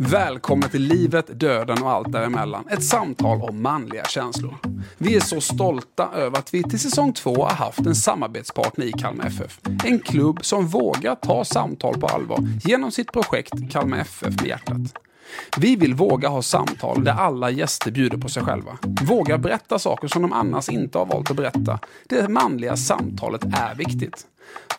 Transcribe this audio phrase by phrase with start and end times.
[0.00, 2.68] Välkomna till livet, döden och allt däremellan.
[2.70, 4.54] Ett samtal om manliga känslor.
[4.98, 8.92] Vi är så stolta över att vi till säsong två har haft en samarbetspartner i
[8.92, 9.60] Kalmar FF.
[9.84, 14.94] En klubb som vågar ta samtal på allvar genom sitt projekt Kalmar FF med hjärtat.
[15.56, 18.78] Vi vill våga ha samtal där alla gäster bjuder på sig själva.
[19.02, 21.78] Våga berätta saker som de annars inte har valt att berätta.
[22.08, 24.26] Det manliga samtalet är viktigt.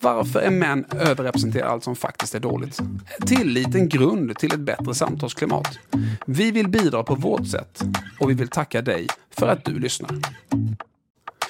[0.01, 2.79] Varför är män överrepresenterade allt som faktiskt är dåligt?
[3.25, 5.79] Tillit en grund till ett bättre samtalsklimat.
[6.25, 7.81] Vi vill bidra på vårt sätt
[8.19, 10.11] och vi vill tacka dig för att du lyssnar.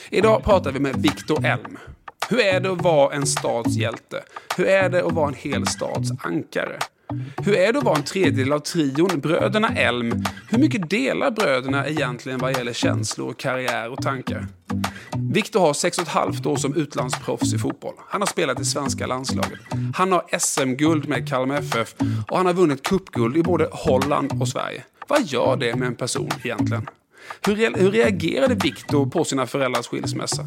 [0.09, 1.77] Idag pratar vi med Viktor Elm.
[2.29, 4.23] Hur är det att vara en stads hjälte?
[4.57, 6.79] Hur är det att vara en hel stads ankare?
[7.37, 10.23] Hur är det att vara en tredjedel av trion Bröderna Elm?
[10.49, 14.47] Hur mycket delar bröderna egentligen vad gäller känslor, karriär och tankar?
[15.31, 17.93] Viktor har 6,5 år som utlandsproffs i fotboll.
[18.07, 19.59] Han har spelat i svenska landslaget.
[19.95, 21.95] Han har SM-guld med Kalmar FF
[22.27, 24.83] och han har vunnit cupguld i både Holland och Sverige.
[25.07, 26.89] Vad gör det med en person egentligen?
[27.45, 30.45] Hur, re hur reagerade Viktor på sina föräldrars skilsmässa?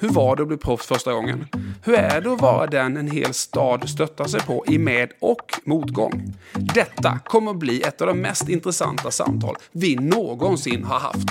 [0.00, 1.46] Hur var det att bli proffs första gången?
[1.84, 5.60] Hur är det att vara den en hel stad stöttar sig på i med och
[5.64, 6.34] motgång?
[6.52, 11.28] Detta kommer att bli ett av de mest intressanta samtal vi någonsin har haft.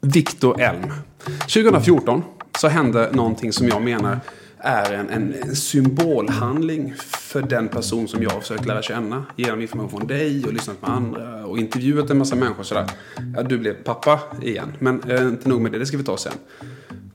[0.00, 0.92] Viktor Elm.
[1.40, 2.22] 2014
[2.58, 4.20] så hände någonting som jag menar
[4.58, 9.24] är en, en, symbolhandling för den person som jag har försökt lära känna.
[9.36, 12.62] Genom information från dig och lyssnat på andra och intervjuat en massa människor.
[12.62, 12.90] Sådär.
[13.36, 14.72] Ja, du blev pappa igen.
[14.78, 16.32] Men eh, inte nog med det, det ska vi ta sen.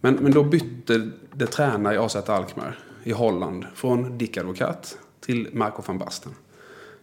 [0.02, 5.50] Men, men då bytte det tränare i AZ Alkmaar i Holland från Dick Advokat till
[5.54, 6.32] Marco van Basten.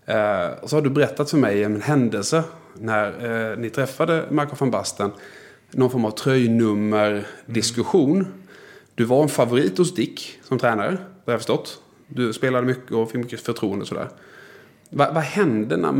[0.05, 4.57] Eh, och så har du berättat för mig en händelse när eh, ni träffade Marco
[4.59, 5.11] van Basten.
[5.71, 8.27] Någon form av tröjnummer-diskussion.
[8.95, 11.83] Du var en favorit hos Dick som tränare, det har jag förstått.
[12.09, 14.09] Du spelade mycket och fick mycket förtroende och sådär.
[14.91, 15.93] Vad, vad hände när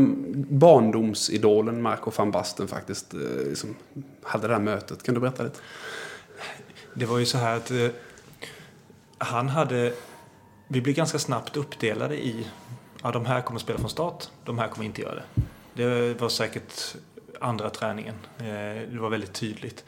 [0.53, 3.75] barndomsidolen Marco van Basten faktiskt eh, liksom,
[4.23, 5.03] hade det här mötet?
[5.03, 5.59] Kan du berätta lite?
[6.97, 7.89] Det var ju så här att eh,
[9.17, 9.93] han hade...
[10.67, 12.47] Vi blev ganska snabbt uppdelade i...
[13.03, 15.23] Ja, de här kommer spela från start, de här kommer inte göra det.
[15.83, 16.95] Det var säkert
[17.41, 18.15] andra träningen.
[18.37, 18.45] Eh,
[18.91, 19.85] det var väldigt tydligt.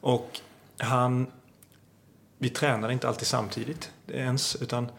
[0.00, 0.40] Och
[0.78, 1.26] han
[2.38, 4.90] vi tränade inte alltid samtidigt ens, utan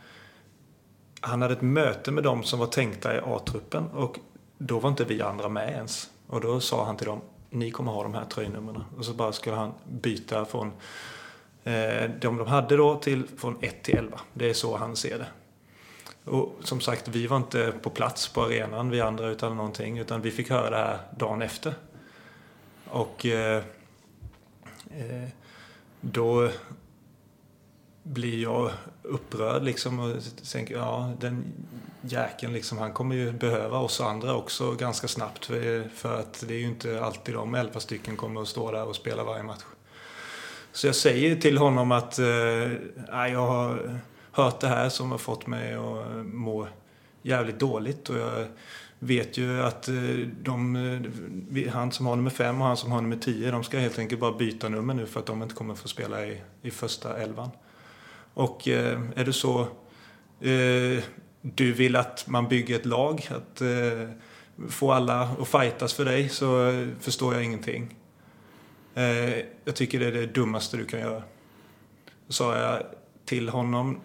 [1.21, 4.19] han hade ett möte med dem som var tänkta i A-truppen och
[4.57, 6.09] då var inte vi andra med ens.
[6.27, 8.83] Och då sa han till dem, ni kommer ha de här tröjnumren.
[8.97, 10.71] Och så bara skulle han byta från
[11.63, 14.19] Eh, de de hade då till från 1 till 11.
[14.33, 15.27] Det är så han ser det.
[16.31, 19.97] Och som sagt, vi var inte på plats på arenan, vi andra, utan någonting.
[19.97, 21.73] Utan vi fick höra det här dagen efter.
[22.85, 23.63] Och eh,
[24.91, 25.29] eh,
[26.01, 26.49] då
[28.03, 28.71] blir jag
[29.01, 30.17] upprörd liksom och
[30.51, 31.45] tänker ja den
[32.01, 36.53] jäkeln liksom han kommer ju behöva oss andra också ganska snabbt för, för att det
[36.53, 39.63] är ju inte alltid de elva stycken kommer att stå där och spela varje match.
[40.71, 42.25] Så jag säger till honom att eh,
[43.09, 43.99] jag har
[44.31, 46.67] hört det här som har fått mig att eh, må
[47.21, 48.45] jävligt dåligt och jag
[48.99, 49.95] vet ju att eh,
[50.41, 50.75] de,
[51.55, 53.99] eh, han som har nummer fem och han som har nummer tio de ska helt
[53.99, 57.17] enkelt bara byta nummer nu för att de inte kommer få spela i, i första
[57.17, 57.49] elvan.
[58.33, 59.61] Och eh, är det så
[60.41, 61.03] eh,
[61.41, 64.09] du vill att man bygger ett lag, att eh,
[64.69, 67.95] få alla att fightas för dig, så eh, förstår jag ingenting.
[69.63, 71.23] Jag tycker det är det dummaste du kan göra.
[72.29, 72.83] Sa jag
[73.25, 73.99] till honom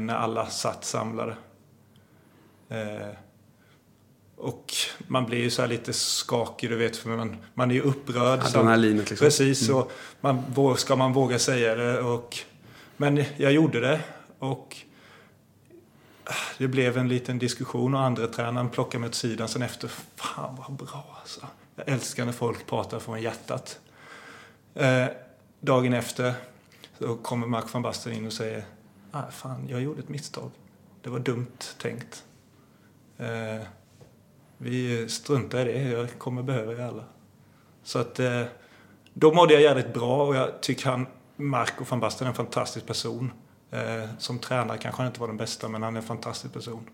[0.00, 1.36] när alla satt samlade.
[4.36, 4.72] Och
[5.08, 8.40] man blir ju så lite skakig, du vet, för man, man är ju upprörd.
[8.40, 9.24] Adrenalinet liksom.
[9.24, 9.80] Precis, mm.
[9.80, 12.00] och man, ska man våga säga det?
[12.00, 12.38] Och
[12.96, 14.00] men jag gjorde det
[14.38, 14.76] och
[16.58, 19.90] det blev en liten diskussion och andra tränaren plockade mig åt sidan sen efter.
[20.16, 21.40] Fan vad bra alltså.
[21.76, 23.80] Jag älskar när folk pratar från hjärtat.
[24.76, 25.06] Eh,
[25.60, 26.34] dagen efter
[26.98, 28.64] så kommer Mark van Basten in och säger
[29.10, 30.50] ah, fan, jag gjorde ett misstag.
[31.02, 32.24] Det var dumt tänkt.
[33.18, 33.66] Eh,
[34.58, 35.82] vi struntar i det.
[35.82, 37.04] Jag kommer behöva er alla.
[37.82, 38.42] Så att eh,
[39.14, 41.06] då mådde jag jävligt bra och jag tycker han
[41.36, 43.32] Marco van Basten är en fantastisk person.
[43.70, 46.90] Eh, som tränare kanske han inte var den bästa, men han är en fantastisk person.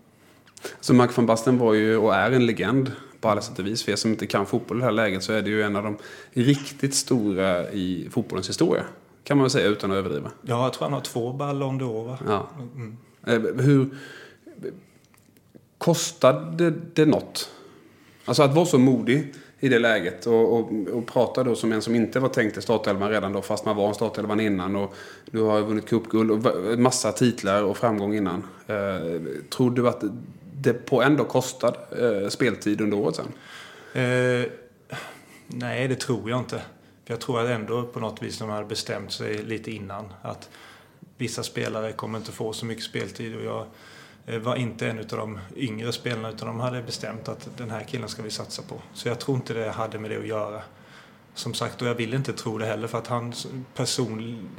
[0.79, 3.83] Så Mark van Basten var ju och är en legend på alla sätt och vis.
[3.83, 5.75] För er som inte kan fotboll i det här läget så är det ju en
[5.75, 5.97] av de
[6.31, 8.83] riktigt stora i fotbollens historia.
[9.23, 10.31] Kan man väl säga utan att överdriva.
[10.41, 12.17] Ja, jag tror han har två Ballon d'Or va?
[12.27, 12.49] Ja.
[12.75, 12.97] Mm.
[13.25, 13.89] Eh, hur...
[15.77, 17.49] Kostade det något?
[18.25, 20.25] Alltså att vara så modig i det läget.
[20.25, 23.41] Och, och, och prata då som en som inte var tänkt i startelvan redan då,
[23.41, 24.75] fast man var en startelvan innan.
[24.75, 24.95] Och
[25.31, 28.43] du har vunnit cupguld och massa titlar och framgång innan.
[28.67, 30.03] Eh, tror du att
[30.63, 33.33] det på ändå kostad eh, speltid under året sen?
[34.03, 34.45] Eh,
[35.47, 36.61] nej, det tror jag inte.
[37.05, 40.49] För jag tror att ändå på något vis de hade bestämt sig lite innan att
[41.17, 43.65] vissa spelare kommer inte få så mycket speltid och jag
[44.25, 47.83] eh, var inte en av de yngre spelarna utan de hade bestämt att den här
[47.83, 48.81] killen ska vi satsa på.
[48.93, 50.61] Så jag tror inte det hade med det att göra.
[51.33, 54.49] Som sagt, och jag vill inte tro det heller för att hans person,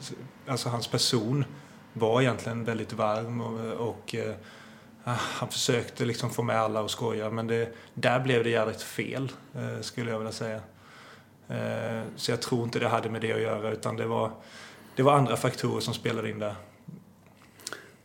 [0.47, 1.45] alltså hans person
[1.93, 4.35] var egentligen väldigt varm och, och eh,
[5.07, 8.83] Ah, han försökte liksom få med alla och skoja men det, där blev det jävligt
[8.83, 10.61] fel eh, skulle jag vilja säga.
[11.49, 14.31] Eh, så jag tror inte det hade med det att göra utan det var,
[14.97, 16.55] det var andra faktorer som spelade in där.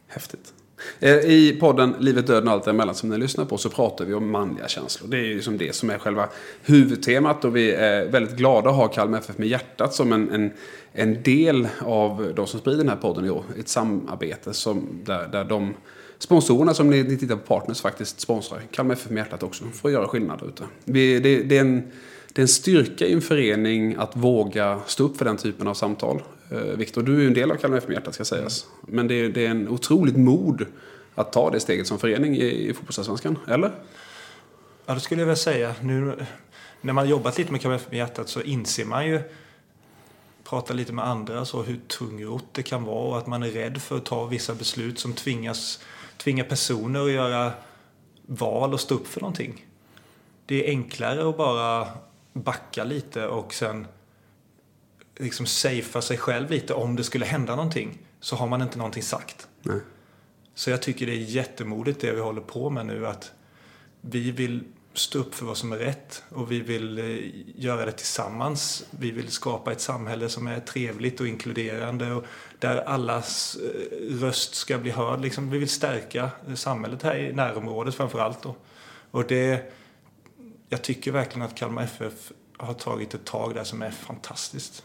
[0.07, 0.53] Häftigt.
[0.99, 4.13] Eh, I podden Livet, döden och allt däremellan som ni lyssnar på så pratar vi
[4.13, 5.09] om manliga känslor.
[5.09, 6.29] Det är ju liksom det som är själva
[6.61, 10.51] huvudtemat och vi är väldigt glada att ha Kalmar FF med hjärtat som en, en,
[10.93, 13.43] en del av de som sprider den här podden i år.
[13.59, 15.73] Ett samarbete som, där, där de
[16.19, 19.89] sponsorerna som ni, ni tittar på Partners faktiskt sponsrar Kalmar FF med hjärtat också för
[19.89, 20.63] att göra skillnad ute.
[20.85, 21.91] Det, det, är en,
[22.33, 25.73] det är en styrka i en förening att våga stå upp för den typen av
[25.73, 26.21] samtal.
[26.51, 28.65] Eh, Viktor, du är ju en del av Kalmar FF med hjärtat ska sägas.
[28.81, 30.65] Men det är, det är en otroligt mod
[31.15, 33.71] att ta det steget som förening i, i fotbollsallsvenskan, eller?
[34.85, 35.75] Ja, det skulle jag vilja säga.
[35.81, 36.25] Nu,
[36.81, 39.21] när man jobbat lite med Kalmar FF med hjärtat så inser man ju
[40.49, 43.81] prata lite med andra så hur tungrott det kan vara och att man är rädd
[43.81, 45.79] för att ta vissa beslut som tvingas,
[46.19, 47.53] tvingar personer att göra
[48.25, 49.65] val och stå upp för någonting.
[50.45, 51.87] Det är enklare att bara
[52.33, 53.87] backa lite och sen
[55.17, 57.97] liksom safea sig själv lite om det skulle hända någonting.
[58.19, 59.47] Så har man inte någonting sagt.
[59.61, 59.79] Nej.
[60.55, 63.07] Så jag tycker det är jättemodigt det vi håller på med nu.
[63.07, 63.31] Att
[64.01, 64.63] vi vill
[64.93, 68.85] stå upp för vad som är rätt och vi vill eh, göra det tillsammans.
[68.91, 72.25] Vi vill skapa ett samhälle som är trevligt och inkluderande och
[72.59, 75.21] där allas eh, röst ska bli hörd.
[75.21, 78.43] Liksom, vi vill stärka eh, samhället här i närområdet framför allt.
[78.43, 78.55] Då.
[79.11, 79.73] Och det,
[80.69, 84.83] jag tycker verkligen att Kalmar FF har tagit ett tag där som är fantastiskt.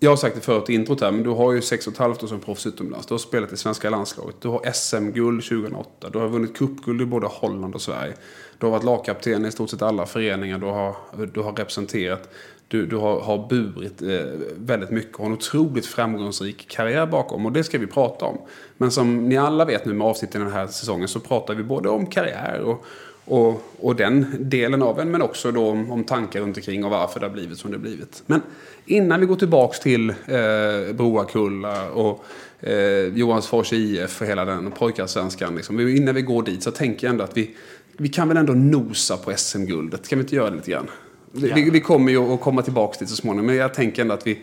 [0.00, 1.98] Jag har sagt det förut i introt här, men du har ju sex och ett
[1.98, 3.06] halvt år som proffs utomlands.
[3.06, 4.36] Du har spelat i svenska landslaget.
[4.40, 6.10] Du har SM-guld 2008.
[6.10, 8.14] Du har vunnit cupguld i både Holland och Sverige.
[8.58, 10.96] Du har varit lagkapten i stort sett alla föreningar du har,
[11.34, 12.28] du har representerat.
[12.68, 14.08] Du, du har, har burit eh,
[14.56, 17.46] väldigt mycket och har en otroligt framgångsrik karriär bakom.
[17.46, 18.38] Och det ska vi prata om.
[18.76, 21.88] Men som ni alla vet nu med avsnitten den här säsongen så pratar vi både
[21.88, 22.84] om karriär och,
[23.24, 26.90] och, och den delen av en, men också då om, om tankar runt omkring och
[26.90, 28.22] varför det har blivit som det har blivit.
[28.26, 28.42] Men
[28.86, 32.24] innan vi går tillbaks till eh, Broakulla och
[32.60, 35.56] eh, Johansfors IF och hela den pojkarsvenskan.
[35.56, 35.80] Liksom.
[35.80, 37.50] Innan vi går dit så tänker jag ändå att vi,
[37.96, 40.08] vi kan väl ändå nosa på SM-guldet.
[40.08, 40.90] Kan vi inte göra det lite grann?
[41.32, 41.54] Ja.
[41.54, 44.26] Vi, vi, kommer ju att komma tillbaks dit så småningom, men jag tänker ändå att
[44.26, 44.38] vi,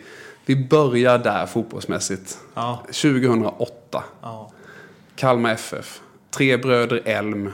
[0.46, 2.38] vi börjar där fotbollsmässigt.
[2.54, 2.82] Ja.
[2.86, 4.04] 2008.
[4.22, 4.52] Ja.
[5.16, 6.00] Kalmar FF.
[6.30, 7.50] Tre bröder Elm.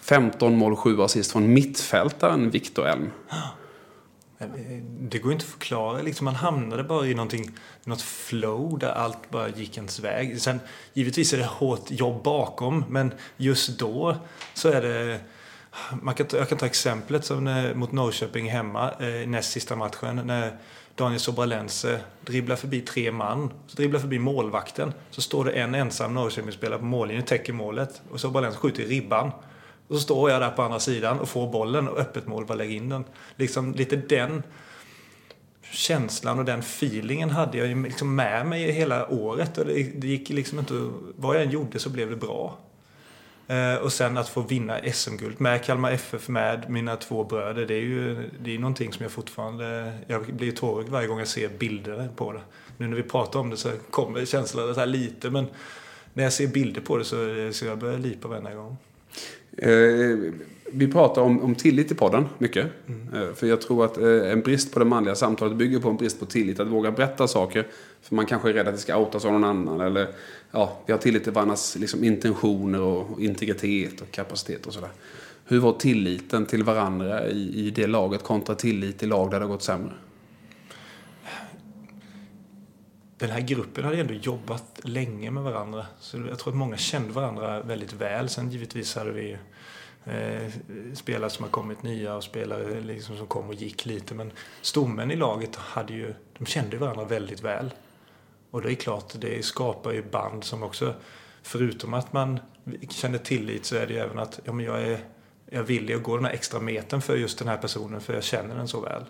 [0.00, 3.10] 15 mål, 7 assist från mittfältaren Viktor Elm.
[5.00, 6.02] Det går inte att förklara.
[6.02, 7.50] Liksom man hamnade bara i någonting,
[7.84, 10.40] något flow där allt bara gick ens väg.
[10.40, 10.60] Sen,
[10.92, 14.16] givetvis är det hårt jobb bakom, men just då
[14.54, 15.20] så är det...
[16.02, 20.16] Man kan, jag kan ta exemplet som när, mot Norrköping hemma, eh, näst sista matchen.
[20.24, 20.56] När
[20.94, 24.92] Daniel Sobralense dribblar förbi tre man, så dribblar förbi målvakten.
[25.10, 28.02] Så står det en ensam Norrköpingsspelare på mållinjen, täcker målet.
[28.10, 29.30] Och Sobralense skjuter i ribban.
[29.90, 32.54] Och så står jag där på andra sidan och får bollen och öppet mål bara
[32.54, 33.04] lägga in den.
[33.36, 34.42] Liksom lite den
[35.62, 39.58] känslan och den feelingen hade jag liksom med mig hela året.
[39.58, 40.90] Och det, gick liksom inte...
[41.16, 42.58] Vad jag än gjorde så blev det bra.
[43.46, 47.66] Eh, och sen att få vinna SM-guld med Kalmar FF, med mina två bröder.
[47.66, 49.92] Det är ju det är någonting som jag fortfarande...
[50.06, 52.42] Jag blir tårögd varje gång jag ser bilder på det.
[52.76, 55.46] Nu när vi pratar om det så kommer känslan så här lite, men
[56.12, 58.76] när jag ser bilder på det så, så jag börjar lipa varenda gång.
[59.62, 60.32] Eh,
[60.72, 62.66] vi pratar om, om tillit i podden mycket.
[62.86, 63.14] Mm.
[63.14, 65.96] Eh, för jag tror att eh, en brist på det manliga samtalet bygger på en
[65.96, 66.60] brist på tillit.
[66.60, 67.66] Att våga berätta saker.
[68.02, 69.80] För man kanske är rädd att det ska outas av någon annan.
[69.80, 70.08] Eller
[70.50, 74.90] ja, vi har tillit till varandras liksom, intentioner och integritet och kapacitet och sådär.
[75.44, 79.44] Hur var tilliten till varandra i, i det laget kontra tillit i lag där det
[79.44, 79.92] har gått sämre?
[83.26, 85.86] Den här gruppen hade ändå jobbat länge med varandra.
[86.00, 88.28] Så jag tror att många kände varandra väldigt väl.
[88.28, 89.36] Sen givetvis hade vi
[90.04, 90.52] eh,
[90.94, 94.14] spelare som har kommit nya och spelare liksom som kom och gick lite.
[94.14, 97.70] Men stommen i laget hade ju, de kände varandra väldigt väl.
[98.50, 100.94] Och det är klart, det skapar ju band som också,
[101.42, 102.40] förutom att man
[102.88, 105.00] känner tillit så är det ju även att ja, men jag är
[105.50, 108.14] jag vill villig att gå den här extra metern för just den här personen för
[108.14, 109.04] jag känner den så väl.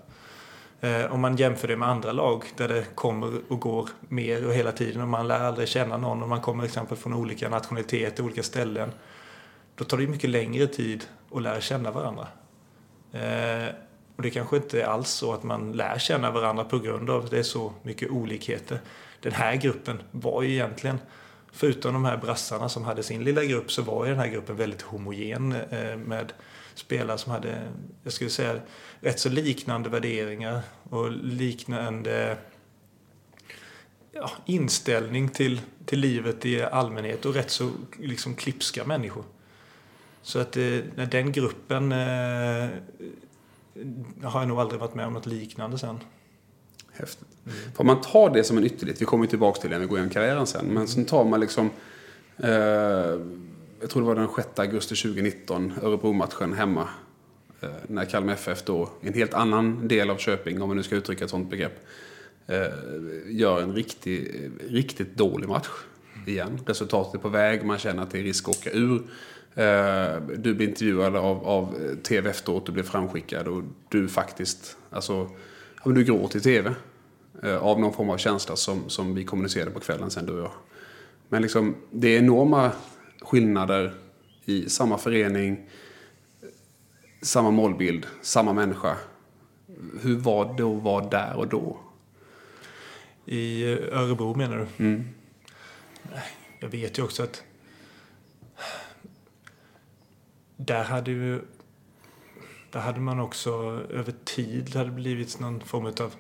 [0.81, 4.55] Eh, om man jämför det med andra lag där det kommer och går mer och
[4.55, 8.25] hela tiden och man lär aldrig känna någon och man kommer exempel från olika nationaliteter,
[8.25, 8.93] olika ställen.
[9.75, 12.27] då tar det mycket längre tid att lära känna varandra.
[13.13, 13.75] Eh,
[14.17, 17.25] och det kanske inte är alls så att man lär känna varandra på grund av
[17.25, 18.81] att det är så mycket olikheter.
[19.21, 20.99] Den här gruppen var ju egentligen,
[21.53, 24.57] förutom de här brassarna som hade sin lilla grupp, så var ju den här gruppen
[24.57, 26.33] väldigt homogen eh, med
[26.81, 27.69] spelare som hade,
[28.03, 28.61] jag skulle säga,
[29.01, 30.61] rätt så liknande värderingar
[30.91, 32.37] och liknande
[34.13, 39.25] ja, inställning till, till livet i allmänhet och rätt så liksom klipska människor.
[40.23, 40.63] Så att eh,
[40.95, 42.69] när den gruppen eh,
[44.23, 45.99] har jag nog aldrig varit med om något liknande sen.
[46.93, 47.29] Häftigt.
[47.47, 47.57] Mm.
[47.75, 49.99] För man tar det som en ytterlighet, vi kommer tillbaka till det när vi går
[49.99, 51.71] igenom karriären sen, men sen tar man liksom
[52.37, 53.17] eh,
[53.81, 56.89] jag tror det var den 6 augusti 2019, Örebro-matchen hemma.
[57.61, 60.83] Eh, när Kalmar FF då, i en helt annan del av Köping, om man nu
[60.83, 61.87] ska uttrycka ett sånt begrepp,
[62.47, 62.67] eh,
[63.27, 65.69] gör en riktig, riktigt dålig match
[66.27, 66.61] igen.
[66.67, 69.03] Resultatet är på väg, man känner att det är risk att åka ur.
[69.55, 74.77] Eh, du blir intervjuad av, av eh, TV efteråt, du blir framskickad och du faktiskt,
[74.91, 75.31] alltså,
[75.85, 76.75] du gråter i TV.
[77.43, 80.39] Eh, av någon form av känsla som, som vi kommunicerade på kvällen sen, du och
[80.39, 80.53] jag.
[81.29, 82.73] Men liksom, det är enorma
[83.21, 83.95] skillnader
[84.45, 85.69] i samma förening,
[87.23, 88.97] samma målbild, samma människa.
[90.03, 91.79] Hur var det att vara där och då?
[93.27, 94.85] I Örebro menar du?
[94.85, 95.09] Mm.
[96.61, 97.43] Jag vet ju också att
[100.57, 101.41] där hade ju
[102.71, 103.51] där hade man också
[103.91, 106.15] över tid hade blivit någon form av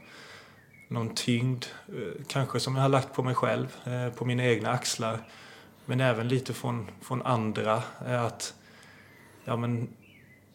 [0.89, 4.71] någon tyngd, eh, kanske som jag har lagt på mig själv, eh, på mina egna
[4.71, 5.19] axlar.
[5.91, 7.83] Men även lite från, från andra.
[8.07, 8.55] Eh, att
[9.45, 9.89] ja, men,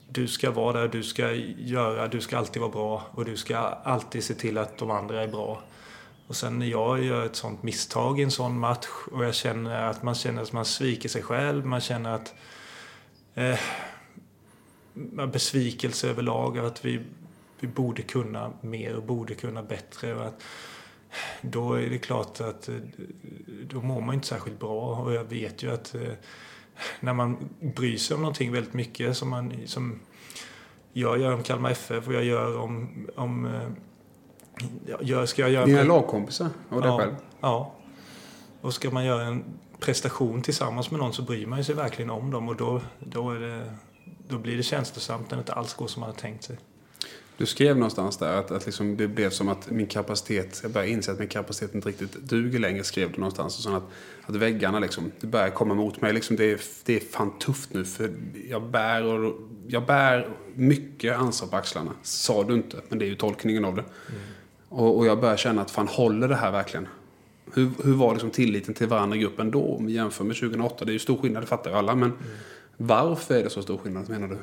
[0.10, 3.58] du ska vara där, du ska göra, du ska alltid vara bra och du ska
[3.58, 5.62] alltid se till att de andra är bra.
[6.28, 9.84] Och sen när jag gör ett sånt misstag i en sån match och jag känner
[9.84, 12.34] att man känner att man sviker sig själv, man känner att
[13.34, 13.60] eh,
[15.28, 17.02] besvikelse överlag, att vi,
[17.60, 20.16] vi borde kunna mer och borde kunna bättre.
[20.16, 20.44] Och att,
[21.42, 22.76] då är det klart att eh,
[23.70, 24.96] då mår man inte särskilt bra.
[24.96, 26.14] Och jag vet ju att eh,
[27.00, 30.00] när man bryr sig om någonting väldigt mycket som, man, som
[30.94, 32.90] jag gör om Kalmar FF och jag gör om...
[33.16, 33.70] om eh,
[35.02, 37.16] jag, ska jag göra Dina lagkompisar och dig ja, själv?
[37.42, 37.74] Ja.
[38.62, 39.44] Och ska man göra en
[39.80, 43.74] prestation tillsammans med någon så bryr man sig verkligen om dem och då, då, det,
[44.28, 46.58] då blir det känslosamt när det inte alls går som man har tänkt sig.
[47.38, 50.92] Du skrev någonstans där att, att liksom det blev som att min kapacitet, jag började
[50.92, 53.58] inse att min kapacitet inte riktigt duger längre, skrev du någonstans.
[53.58, 53.84] Och så att,
[54.22, 56.14] att väggarna liksom, det börjar komma mot mig.
[56.14, 58.14] Liksom det, är, det är fan tufft nu för
[58.50, 61.92] jag bär, och, jag bär mycket ansvar på axlarna.
[62.04, 63.82] Sa du inte, men det är ju tolkningen av det.
[63.82, 64.22] Mm.
[64.70, 66.88] Och, och, jag börjar känna att fan håller det här verkligen?
[67.54, 70.86] Hur, hur var liksom tilliten till varandra i gruppen då om vi jämför med 2008?
[70.86, 71.96] Det är ju stor skillnad, det fattar ju alla.
[71.96, 72.22] Men mm.
[72.78, 74.38] varför är det så stor skillnad menar du?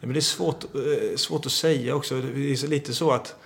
[0.00, 2.20] Men det är svårt, eh, svårt att säga också.
[2.20, 3.36] Det är lite så att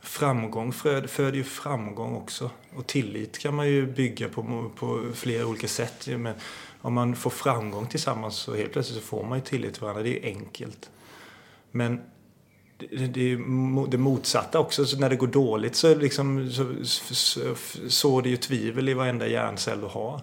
[0.00, 2.50] framgång föder ju framgång också.
[2.76, 6.06] Och tillit kan man ju bygga på, på flera olika sätt.
[6.06, 6.34] Men
[6.80, 10.02] om man får framgång tillsammans så helt plötsligt så får man ju tillit till varandra.
[10.02, 10.90] Det är ju enkelt.
[11.70, 12.00] Men
[12.78, 14.84] det, det är det motsatta också.
[14.84, 17.40] Så när det går dåligt så, liksom, så, så,
[17.88, 20.22] så det ju tvivel i varenda hjärncell du har.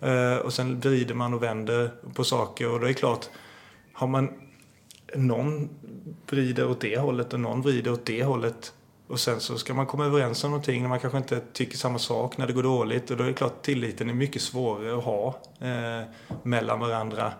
[0.00, 3.28] Eh, och sen vrider man och vänder på saker och då är det klart,
[3.92, 4.30] har man
[5.16, 5.68] någon
[6.30, 8.72] vrider åt det hållet och någon vrider åt det hållet.
[9.06, 11.98] Och sen så ska man komma överens om någonting när man kanske inte tycker samma
[11.98, 13.10] sak när det går dåligt.
[13.10, 16.06] Och då är det klart tilliten är mycket svårare att ha eh,
[16.42, 17.32] mellan varandra.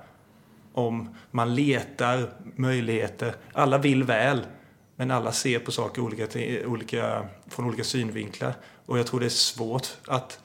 [0.73, 3.35] Om man letar möjligheter.
[3.53, 4.41] Alla vill väl.
[4.97, 6.27] Men alla ser på saker olika,
[6.67, 8.55] olika, från olika synvinklar.
[8.87, 10.41] Och jag tror det är svårt att...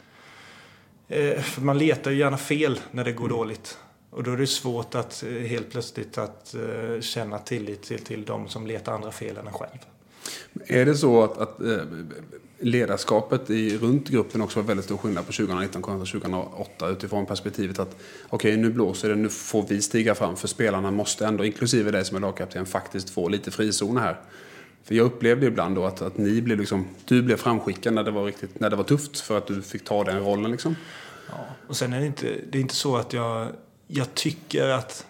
[1.08, 3.38] Eh, man letar ju gärna fel när det går mm.
[3.38, 3.78] dåligt.
[4.10, 8.26] Och då är det svårt att eh, helt plötsligt att uh, känna tillit till, till
[8.26, 9.78] de som letar andra fel än en själv.
[10.68, 11.82] Är det så att, att uh,
[12.60, 17.80] ledarskapet i, runt gruppen också var väldigt stor skillnad på 2019 kontra 2008 utifrån perspektivet
[17.80, 17.96] att
[18.30, 21.92] okej okay, nu blåser det, nu får vi stiga fram för spelarna måste ändå, inklusive
[21.92, 24.20] dig som är lagkapten, faktiskt få lite frizoner här.
[24.84, 28.12] För jag upplevde ibland då att, att ni blev liksom, du blev framskickad när det
[28.12, 30.76] var riktigt, när det var tufft för att du fick ta den rollen liksom.
[31.30, 33.48] Ja, och sen är det inte, det är inte så att jag
[33.92, 35.06] jag tycker att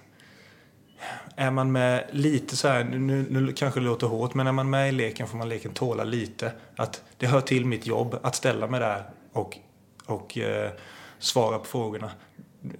[1.36, 4.70] är man med lite så här, nu, nu kanske det låter hårt, men är man
[4.70, 6.52] med i leken får man leken tåla lite.
[6.76, 9.58] Att det hör till mitt jobb att ställa mig där och,
[10.06, 10.72] och eh,
[11.20, 12.12] svara på frågorna.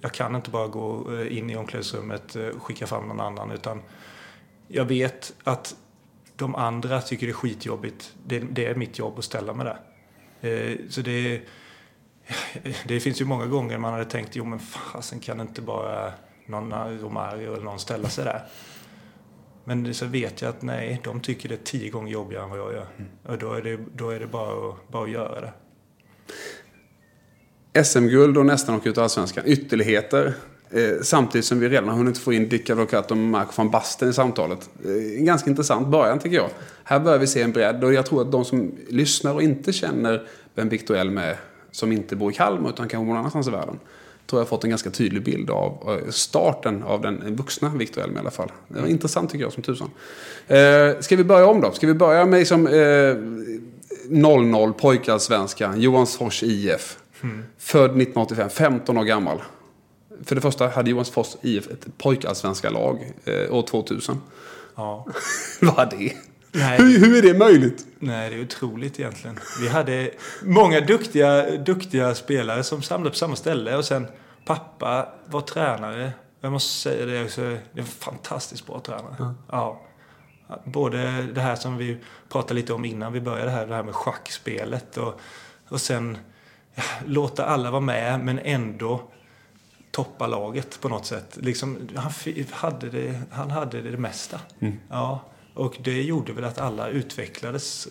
[0.00, 3.82] Jag kan inte bara gå eh, in i omklädningsrummet och skicka fram någon annan, utan
[4.68, 5.76] jag vet att
[6.36, 8.14] de andra tycker det är skitjobbigt.
[8.26, 9.80] Det, det är mitt jobb att ställa mig där.
[10.50, 11.40] Eh, så det är
[12.84, 16.12] det finns ju många gånger man hade tänkt, jo men fasen kan inte bara
[16.46, 18.42] någon Romario eller någon ställa sig där.
[19.64, 22.58] Men så vet jag att nej, de tycker det är tio gånger jobbigare än vad
[22.58, 22.86] jag gör.
[22.98, 23.10] Mm.
[23.26, 25.52] Och då är det, då är det bara, att, bara att göra det.
[27.84, 29.44] SM-guld och nästan åka ut allsvenskan.
[29.46, 30.34] Ytterligheter.
[30.70, 34.08] Eh, samtidigt som vi redan har hunnit få in Dick Advocat och Mark van Basten
[34.08, 34.70] i samtalet.
[34.84, 36.50] Eh, en ganska intressant början tycker jag.
[36.84, 39.72] Här börjar vi se en bredd och jag tror att de som lyssnar och inte
[39.72, 41.36] känner vem Victor Elm är,
[41.70, 43.78] som inte bor i Kalmar utan kanske någon annanstans i världen,
[44.26, 48.02] tror jag har fått en ganska tydlig bild av eh, starten av den vuxna Victor
[48.02, 48.52] Elm i alla fall.
[48.68, 49.90] Det var intressant tycker jag som tusan.
[50.48, 51.72] Eh, ska vi börja om då?
[51.72, 53.16] Ska vi börja med liksom, eh,
[54.08, 56.98] 00 pojkarsvenskan, Johansfors IF.
[57.22, 57.44] Mm.
[57.58, 59.42] Född 1985, 15 år gammal.
[60.24, 64.20] För det första hade Johansfors IF ett pojkarsvenska lag eh, år 2000.
[64.76, 65.06] Ja.
[65.60, 66.12] Vad det?
[66.52, 67.86] Nej, hur, hur, är det möjligt?
[67.98, 69.38] Nej, det är otroligt egentligen.
[69.60, 70.10] Vi hade
[70.42, 74.06] många duktiga, duktiga spelare som samlade på samma ställe och sen
[74.44, 76.12] pappa var tränare.
[76.40, 79.16] Jag måste säga det också, det är en fantastiskt bra tränare.
[79.20, 79.34] Mm.
[79.50, 79.80] Ja.
[80.64, 83.94] Både det här som vi pratade lite om innan vi började här, det här med
[83.94, 85.20] schackspelet och,
[85.68, 86.18] och sen
[86.74, 89.00] ja, låta alla vara med men ändå
[89.90, 91.38] toppa laget på något sätt.
[91.40, 92.12] Liksom, han,
[92.50, 94.40] hade det, han hade det mesta.
[94.60, 94.80] Mm.
[94.88, 95.20] Ja,
[95.54, 97.88] och det gjorde väl att alla utvecklades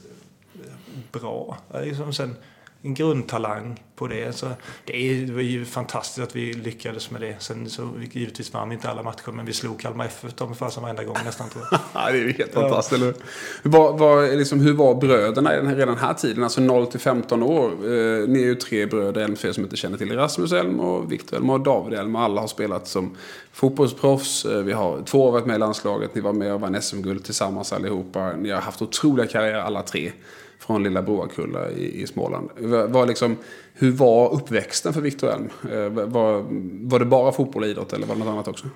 [1.12, 1.58] bra.
[1.84, 2.36] Liksom sen,
[2.82, 4.36] en grundtalang på det.
[4.36, 4.48] Så
[4.86, 7.36] det är ju fantastiskt att vi lyckades med det.
[7.40, 10.84] Sen så givetvis vann vi inte alla matcher, men vi slog Kalmar FF de fasen
[10.84, 11.80] varenda gång nästan tror jag.
[12.14, 13.70] det är ju helt fantastiskt, eller hur?
[13.70, 16.44] Var, var, liksom, hur var bröderna i den här, redan den här tiden?
[16.44, 17.72] Alltså 0 till 15 år.
[17.72, 20.16] Eh, ni är ju tre bröder, Elm för som inte känner till.
[20.16, 22.16] Rasmus Elm och Viktor Elm och David Elm.
[22.16, 23.18] Alla har spelat som
[23.52, 24.46] fotbollsproffs.
[24.46, 26.16] Eh, vi har två har varit med i landslaget.
[26.16, 28.32] Ni var med och vann SM-guld tillsammans allihopa.
[28.32, 30.12] Ni har haft otroliga karriärer alla tre
[30.60, 32.50] från lilla Broakulla i, i Småland.
[32.90, 33.38] Var, liksom,
[33.74, 35.50] hur var uppväxten för Viktor Elm?
[35.72, 36.46] Eh, var,
[36.90, 38.68] var det bara fotboll och idrott eller var det något annat också?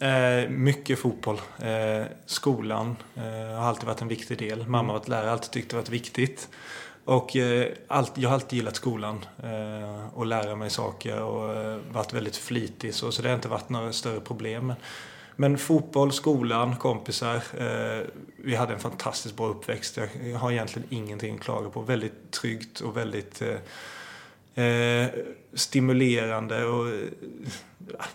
[0.00, 1.40] Eh, mycket fotboll.
[1.58, 4.66] Eh, skolan eh, har alltid varit en viktig del.
[4.66, 6.48] Mamma har varit lärare, alltid tyckt det varit viktigt.
[7.04, 11.78] Och eh, allt, jag har alltid gillat skolan eh, och lära mig saker och eh,
[11.92, 14.66] varit väldigt flitig så, så det har inte varit några större problem.
[14.66, 14.76] Men,
[15.36, 17.36] men fotboll, skolan, kompisar.
[17.58, 19.98] Eh, vi hade en fantastiskt bra uppväxt.
[20.24, 21.80] Jag har egentligen ingenting att klaga på.
[21.80, 25.08] Väldigt tryggt och väldigt eh, eh
[25.54, 26.64] stimulerande.
[26.64, 26.94] Och, eh,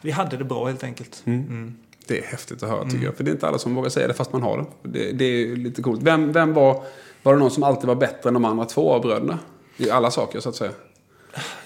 [0.02, 1.24] vi hade det bra helt enkelt.
[1.26, 1.40] Mm.
[1.40, 1.78] Mm.
[2.08, 3.06] Det är häftigt att höra tycker mm.
[3.06, 3.16] jag.
[3.16, 4.90] För det är inte alla som vågar säga det fast man har det.
[4.90, 6.04] Det, det är lite coolt.
[6.04, 6.84] Vem, vem var,
[7.24, 9.40] var det någon som alltid var bättre än de andra två av bröderna?
[9.78, 10.72] I alla saker så att säga.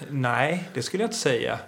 [0.08, 1.58] Nej, det skulle jag inte säga.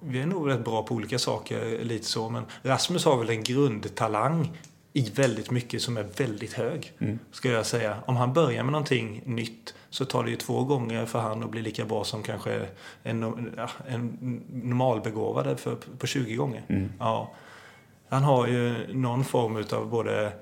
[0.00, 2.28] Vi är nog rätt bra på olika saker, lite så.
[2.28, 4.52] Men Rasmus har väl en grundtalang
[4.92, 6.92] i väldigt mycket som är väldigt hög.
[6.98, 7.18] Mm.
[7.32, 7.96] Ska jag säga.
[8.06, 11.50] Om han börjar med någonting nytt så tar det ju två gånger för han att
[11.50, 12.66] bli lika bra som kanske
[13.02, 13.22] en,
[13.88, 16.64] en normalbegåvade för, på 20 gånger.
[16.68, 16.92] Mm.
[16.98, 17.34] Ja.
[18.08, 20.32] Han har ju någon form av både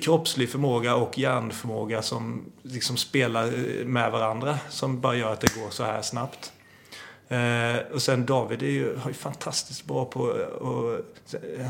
[0.00, 3.52] kroppslig förmåga och hjärnförmåga som liksom spelar
[3.84, 6.52] med varandra som bara gör att det går så här snabbt.
[7.28, 10.20] Eh, och sen David är ju, är ju fantastiskt bra på...
[10.20, 11.00] Och,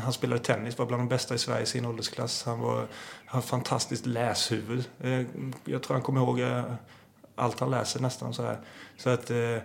[0.03, 2.43] han spelade tennis, var bland de bästa i Sverige i sin åldersklass.
[2.43, 2.87] Han var,
[3.25, 4.83] har fantastiskt läshuvud.
[4.99, 5.21] Eh,
[5.65, 6.63] jag tror han kommer ihåg eh,
[7.35, 8.57] allt han läser nästan så här.
[8.97, 9.57] Så att eh,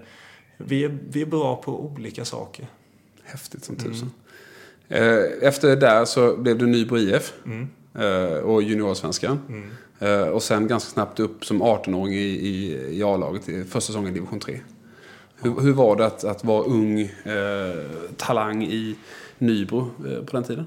[0.57, 2.67] vi, är, vi är bra på olika saker.
[3.25, 4.11] Häftigt som tusan.
[4.89, 5.19] Mm.
[5.19, 7.33] Eh, efter det där så blev du Nybro IF.
[7.45, 7.69] Mm.
[7.95, 9.41] Eh, och juniorsvenskan.
[9.49, 10.33] Mm.
[10.33, 14.41] och sen ganska snabbt upp som 18-åring i, i, i A-laget, första säsongen i division
[14.41, 14.61] 3.
[15.43, 17.85] Hur, hur var det att, att vara ung eh,
[18.17, 18.97] talang i
[19.39, 20.67] Nybro eh, på den tiden?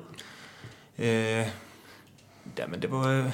[0.95, 1.47] Eh,
[2.55, 3.27] ja, men det var eh,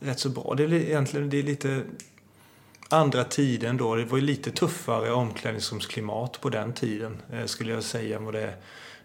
[0.00, 0.54] rätt så bra.
[0.56, 1.82] Det är egentligen det är lite
[2.88, 3.94] andra tiden då.
[3.94, 8.34] Det var ju lite tuffare omklädningsrumsklimat på den tiden eh, skulle jag säga än vad
[8.34, 8.56] det är.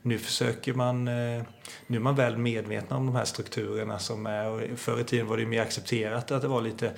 [0.05, 1.43] Nu försöker man, eh,
[1.87, 4.49] nu är man väl medveten om de här strukturerna som är.
[4.49, 6.93] Och förr i tiden var det mer accepterat att det var lite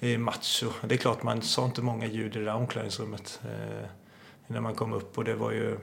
[0.00, 0.66] eh, macho.
[0.82, 3.86] Det är klart man sa inte många ljud i det där omklädningsrummet eh,
[4.46, 5.78] när man kom upp och det var ju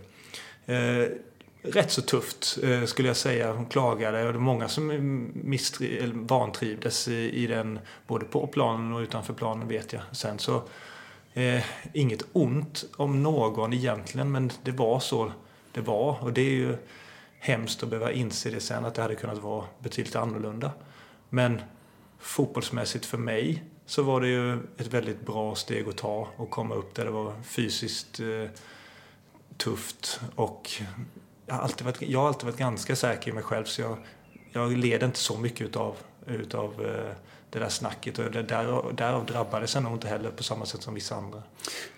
[1.62, 3.53] rätt så tufft skulle jag säga.
[3.53, 4.91] Hon klagade och det var många som
[5.33, 10.01] misstri- eller vantrivdes i, i den både på planen och utanför planen vet jag.
[10.12, 10.63] Sen så
[11.33, 15.31] eh, inget ont om någon egentligen men det var så
[15.73, 16.77] det var och det är ju
[17.39, 20.71] hemskt att behöva inse det sen att det hade kunnat vara betydligt annorlunda.
[21.29, 21.62] Men
[22.19, 26.75] fotbollsmässigt för mig så var det ju ett väldigt bra steg att ta och komma
[26.75, 28.49] upp där det var fysiskt eh,
[29.57, 30.21] tufft.
[30.36, 30.71] Och
[31.45, 33.97] jag har, alltid varit, jag har alltid varit ganska säker i mig själv så jag,
[34.51, 35.95] jag led inte så mycket utav,
[36.27, 37.15] utav eh,
[37.54, 38.20] det där snacket.
[38.20, 41.44] Och det, där, därav drabbades jag nog inte heller på samma sätt som vissa andra.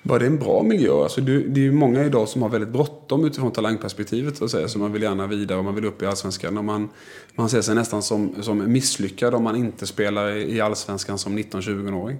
[0.01, 1.03] Var det en bra miljö?
[1.03, 4.41] Alltså, det, det är ju många idag som har väldigt bråttom utifrån talangperspektivet.
[4.41, 6.57] Och säga, så man vill gärna vidare och man vill upp i allsvenskan.
[6.57, 6.89] Och man,
[7.35, 12.17] man ser sig nästan som, som misslyckad om man inte spelar i allsvenskan som 19-20-åring.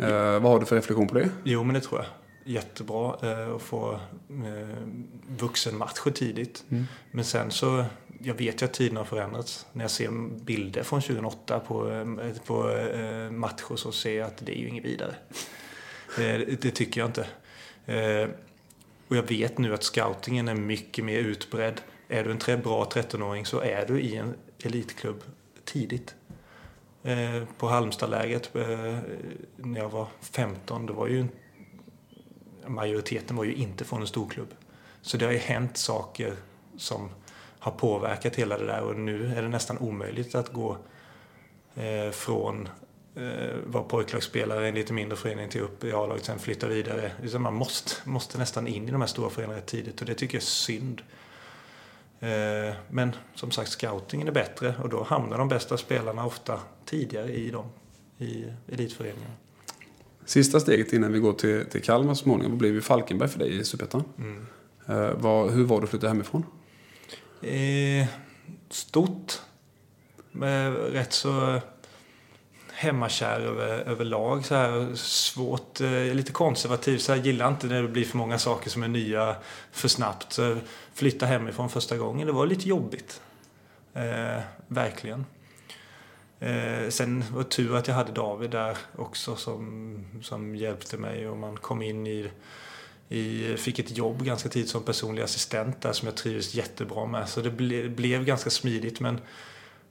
[0.00, 1.30] Eh, vad har du för reflektion på det?
[1.44, 2.06] Jo, men det tror jag
[2.48, 3.92] jättebra eh, att få
[4.30, 4.78] eh,
[5.38, 6.64] vuxenmatcher tidigt.
[6.70, 6.86] Mm.
[7.10, 7.84] Men sen så,
[8.18, 9.66] jag vet ju att tiden har förändrats.
[9.72, 10.10] När jag ser
[10.44, 12.06] bilder från 2008 på,
[12.46, 15.14] på eh, eh matcher så ser jag att det är ju inget vidare.
[16.16, 17.26] det, det tycker jag inte.
[17.86, 18.28] Eh,
[19.08, 21.80] och jag vet nu att scoutingen är mycket mer utbredd.
[22.08, 25.22] Är du en bra 13-åring så är du i en elitklubb
[25.64, 26.14] tidigt.
[27.02, 28.98] Eh, på Halmstadläget eh,
[29.56, 31.26] när jag var 15, det var ju
[32.66, 34.54] majoriteten var ju inte från en storklubb.
[35.02, 36.36] Så det har ju hänt saker
[36.76, 37.10] som
[37.58, 40.76] har påverkat hela det där och nu är det nästan omöjligt att gå
[41.74, 42.68] eh, från
[43.14, 47.12] eh, vara pojklagsspelare i en lite mindre förening till upp i A-laget sen flytta vidare.
[47.28, 50.34] Så man måste, måste nästan in i de här stora föreningarna tidigt och det tycker
[50.34, 51.02] jag är synd.
[52.20, 57.32] Eh, men som sagt, scoutingen är bättre och då hamnar de bästa spelarna ofta tidigare
[57.32, 57.66] i dem,
[58.18, 59.34] i elitföreningarna.
[60.24, 63.60] Sista steget innan vi går till, till Kalmar så småningom blev ju Falkenberg för dig
[63.60, 64.04] i Superettan.
[64.18, 64.46] Mm.
[64.86, 66.44] Eh, hur var det att flytta hemifrån?
[67.42, 68.06] Eh,
[68.70, 69.40] stort.
[70.32, 71.60] Med rätt så
[72.72, 74.44] hemmakär över, överlag.
[74.44, 76.98] Så här, svårt, eh, lite konservativ.
[76.98, 79.36] Så här, gillar inte när det blir för många saker som är nya
[79.72, 80.32] för snabbt.
[80.32, 80.56] Så
[80.94, 83.20] flytta hemifrån första gången, det var lite jobbigt.
[83.94, 85.26] Eh, verkligen.
[86.40, 91.28] Eh, sen var det tur att jag hade David där också som, som hjälpte mig
[91.28, 92.30] och man kom in i,
[93.08, 97.28] i fick ett jobb ganska tidigt som personlig assistent där som jag trivdes jättebra med.
[97.28, 99.20] Så det ble, blev ganska smidigt men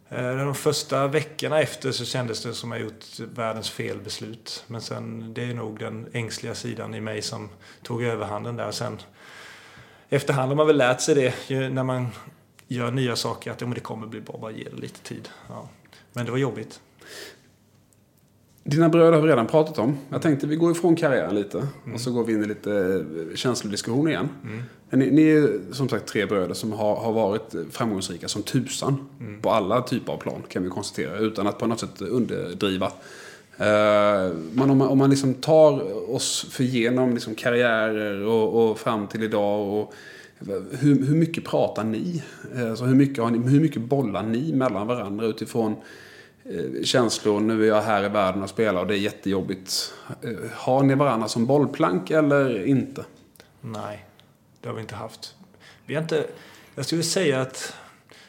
[0.10, 4.64] eh, de första veckorna efter så kändes det som att jag gjort världens felbeslut.
[4.68, 7.50] Men sen, det är nog den ängsliga sidan i mig som
[7.84, 8.72] tog överhanden där.
[8.72, 8.98] Sen
[10.10, 12.08] efterhand har man väl lärt sig det när man
[12.68, 15.30] gör nya saker att ja, men det kommer bli bra, bara ge det lite tid.
[15.50, 15.70] Ja.
[16.14, 16.80] Men det var jobbigt.
[18.68, 19.98] Dina bröder har vi redan pratat om.
[20.10, 21.58] Jag tänkte vi går ifrån karriären lite.
[21.58, 21.94] Mm.
[21.94, 24.30] Och så går vi in i lite eh, känslodiskussion igen.
[24.44, 24.64] Mm.
[24.90, 29.08] Ni, ni, är som sagt tre bröder som har, har varit framgångsrika som tusan.
[29.20, 29.42] Mm.
[29.42, 31.18] På alla typer av plan kan vi konstatera.
[31.18, 32.86] Utan att på något sätt underdriva.
[32.86, 32.94] Uh,
[34.54, 35.82] men om man, om man liksom tar
[36.16, 39.80] oss för igenom liksom karriärer och, och fram till idag.
[39.80, 39.94] Och,
[40.72, 42.24] hur, hur mycket pratar ni?
[42.70, 43.38] Alltså hur, mycket ni?
[43.38, 45.78] hur mycket bollar ni mellan varandra utifrån eh,
[46.50, 47.40] Eh, känslor?
[47.40, 49.94] Nu är jag här i världen och spelar och det är jättejobbigt.
[50.22, 53.06] Eh, har ni varandra som bollplank eller inte?
[53.62, 54.06] Nej,
[54.62, 55.36] det har vi inte haft.
[55.86, 56.28] Vi har inte,
[56.76, 57.76] jag skulle säga att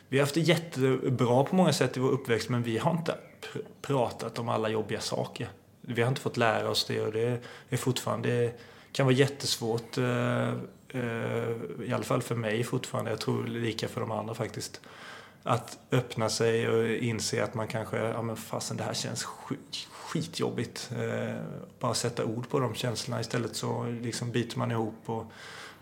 [0.08, 3.14] vi har haft det jättebra på många sätt i vår uppväxt men vi har inte
[3.40, 5.48] pr pratat om alla jobbiga saker.
[5.80, 8.52] Vi har inte fått lära oss det och det är fortfarande, det
[8.92, 10.52] kan vara jättesvårt eh,
[10.88, 14.80] Eh, i alla fall för mig fortfarande, jag tror lika för de andra faktiskt,
[15.42, 19.24] att öppna sig och inse att man kanske, ja men fasen det här känns
[19.92, 20.90] skitjobbigt.
[20.98, 21.34] Eh,
[21.78, 23.20] bara sätta ord på de känslorna.
[23.20, 25.32] Istället så liksom biter man ihop och,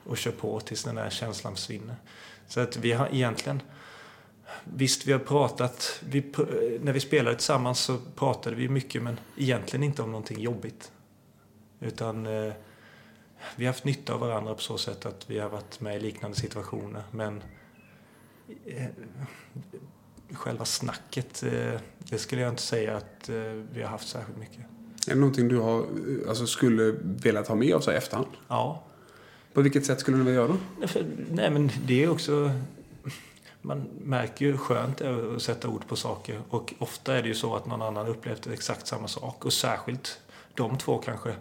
[0.05, 1.97] och kör på tills den där känslan försvinner.
[2.49, 3.63] Så att vi har egentligen,
[4.65, 6.33] visst vi har pratat, vi,
[6.81, 10.93] när vi spelade tillsammans så pratade vi mycket men egentligen inte om någonting jobbigt.
[11.81, 12.53] Utan eh,
[13.57, 16.01] vi har haft nytta av varandra på så sätt att vi har varit med i
[16.01, 17.03] liknande situationer.
[17.11, 17.43] Men
[20.33, 23.35] själva snacket, eh, det skulle jag inte säga att eh,
[23.73, 24.61] vi har haft särskilt mycket.
[25.07, 25.87] Är det någonting du har,
[26.29, 28.29] alltså skulle velat ha med av sig i efterhand?
[28.49, 28.83] Ja.
[29.53, 30.59] På vilket sätt skulle du vilja göra då?
[31.31, 32.51] Nej, men det är också...
[33.63, 36.41] Man märker ju hur skönt det är att sätta ord på saker.
[36.49, 39.45] Och ofta är det ju så att någon annan upplevt exakt samma sak.
[39.45, 40.21] Och särskilt
[40.55, 41.35] de två kanske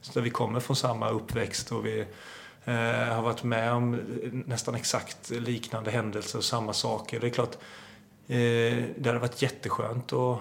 [0.00, 2.06] så vi kommer från samma uppväxt och vi
[2.64, 4.00] eh, har varit med om
[4.46, 7.20] nästan exakt liknande händelser och samma saker.
[7.20, 7.54] Det är klart,
[8.26, 10.38] eh, det hade varit jätteskönt och,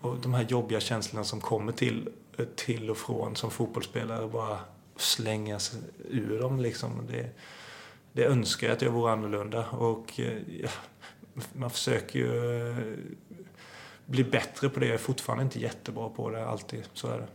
[0.00, 2.08] och de här jobbiga känslorna som kommer till,
[2.56, 4.58] till och från som fotbollsspelare bara
[4.96, 5.76] slängas
[6.10, 7.06] ur dem liksom.
[7.10, 7.30] Det,
[8.12, 10.70] det önskar jag att jag vore annorlunda och eh, ja,
[11.52, 12.76] man försöker ju eh,
[14.06, 14.86] bli bättre på det.
[14.86, 17.26] Jag är fortfarande inte jättebra på det alltid, så är det.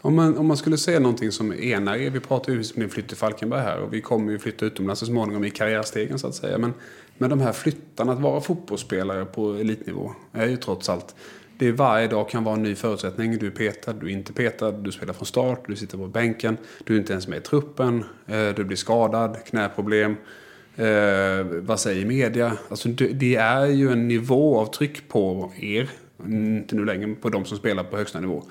[0.00, 2.10] Om man, om man skulle säga någonting som enar er.
[2.10, 5.00] Vi pratar ju om din flytt till Falkenberg här och vi kommer ju flytta utomlands
[5.00, 6.58] så småningom i karriärstegen så att säga.
[6.58, 6.74] Men,
[7.18, 11.14] men de här flyttarna, att vara fotbollsspelare på elitnivå är ju trots allt
[11.58, 13.38] det är varje dag kan vara en ny förutsättning.
[13.38, 16.56] Du är petad, du är inte petad, du spelar från start, du sitter på bänken,
[16.84, 20.16] du är inte ens med i truppen, eh, du blir skadad, knäproblem.
[20.76, 22.56] Eh, vad säger media?
[22.68, 25.88] Alltså det, det, är ju en nivå av tryck på er
[26.26, 28.44] inte nu längre, på de som spelar på högsta nivå.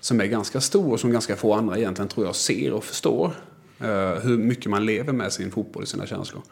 [0.00, 3.32] Som är ganska stor och som ganska få andra egentligen tror jag ser och förstår.
[3.80, 6.42] Eh, hur mycket man lever med sin fotboll och sina känslor.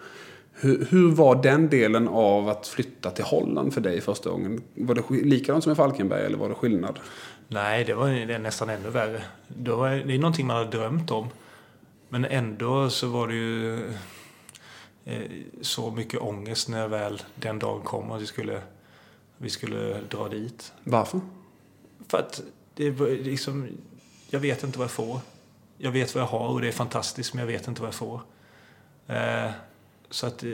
[0.53, 4.63] Hur, hur, var den delen av att flytta till Holland för dig första gången?
[4.75, 6.99] Var det likadant som i Falkenberg eller var det skillnad?
[7.49, 9.23] Nej, det var det nästan ännu värre.
[9.49, 11.29] Det, var, det är någonting man hade drömt om.
[12.09, 13.85] Men ändå så var det ju
[15.05, 15.23] eh,
[15.61, 18.61] så mycket ångest när väl den dagen kom att vi skulle,
[19.39, 20.73] vi skulle dra dit.
[20.85, 21.21] Varför?
[22.09, 22.43] För att
[22.79, 23.69] det var liksom,
[24.31, 25.21] jag vet inte vad jag får.
[25.79, 27.95] Jag vet vad jag har och det är fantastiskt men jag vet inte vad jag
[27.95, 28.21] får.
[29.07, 29.51] Eh,
[30.11, 30.51] så att eh,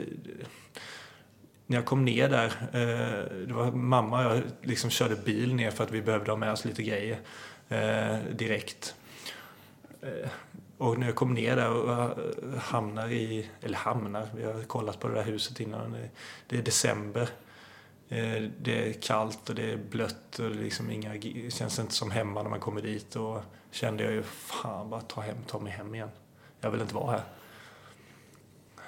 [1.65, 5.71] när jag kom ner där, eh, det var mamma och jag liksom körde bil ner
[5.71, 7.19] för att vi behövde ha med oss lite grejer
[7.69, 8.95] eh, direkt.
[10.01, 10.29] Eh,
[10.77, 14.99] och när jag kom ner där och eh, hamnar i, eller hamnar, vi har kollat
[14.99, 15.97] på det där huset innan,
[16.47, 17.29] det är december.
[18.09, 22.11] Eh, det är kallt och det är blött och det liksom inga, känns inte som
[22.11, 23.15] hemma när man kommer dit.
[23.15, 23.41] Och
[23.71, 26.09] kände jag ju, fan bara ta, hem, ta mig hem igen.
[26.61, 27.23] Jag vill inte vara här.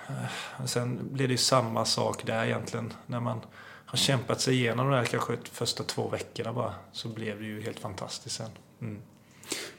[0.08, 2.94] Eh, sen blir det ju samma sak där egentligen.
[3.06, 3.42] När man
[3.86, 6.74] har kämpat sig igenom de här kanske första två veckorna bara.
[6.92, 8.52] Så blev det ju helt fantastiskt sen.
[8.82, 9.02] Mm.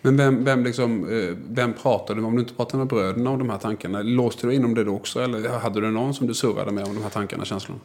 [0.02, 3.50] Men vem, vem, liksom, eh, vem pratade om du inte pratade med bröderna om de
[3.50, 4.02] här tankarna?
[4.02, 5.20] Låste du in om det då också?
[5.20, 7.80] Eller hade du någon som du surrade med om de här tankarna, känslorna?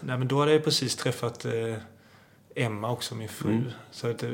[0.00, 1.74] Nej, men då hade jag precis träffat eh,
[2.54, 3.50] Emma också, min fru.
[3.50, 3.64] Mm.
[3.90, 4.30] Så att, eh,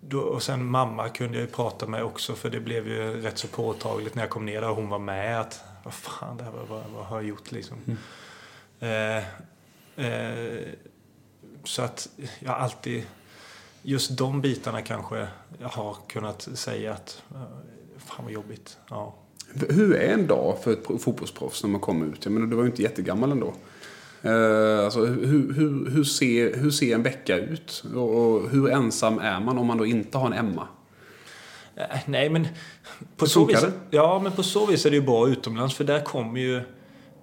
[0.00, 3.38] då, och sen mamma kunde jag ju prata med också för det blev ju rätt
[3.38, 5.40] så påtagligt när jag kom ner där och hon var med.
[5.40, 7.76] Att, vad fan, det här, vad, vad, vad har jag gjort liksom?
[7.86, 7.98] Mm.
[8.82, 9.24] Eh,
[10.06, 10.68] eh,
[11.64, 13.02] så att jag alltid,
[13.82, 17.40] just de bitarna kanske jag har kunnat säga att, eh,
[17.98, 18.78] fan vad jobbigt.
[18.88, 19.14] Ja.
[19.68, 22.24] Hur är en dag för ett fotbollsproffs när man kommer ut?
[22.24, 23.54] Jag menar, du var ju inte jättegammal ändå.
[24.24, 27.84] Uh, alltså, hur, hur, hur, ser, hur ser en vecka ut?
[27.94, 30.68] Och, hur ensam är man om man då inte har en Emma?
[31.76, 32.48] Uh, nej, men
[33.16, 36.00] på så, vis, ja, men på så vis är det ju bra utomlands för där
[36.00, 36.62] kommer ju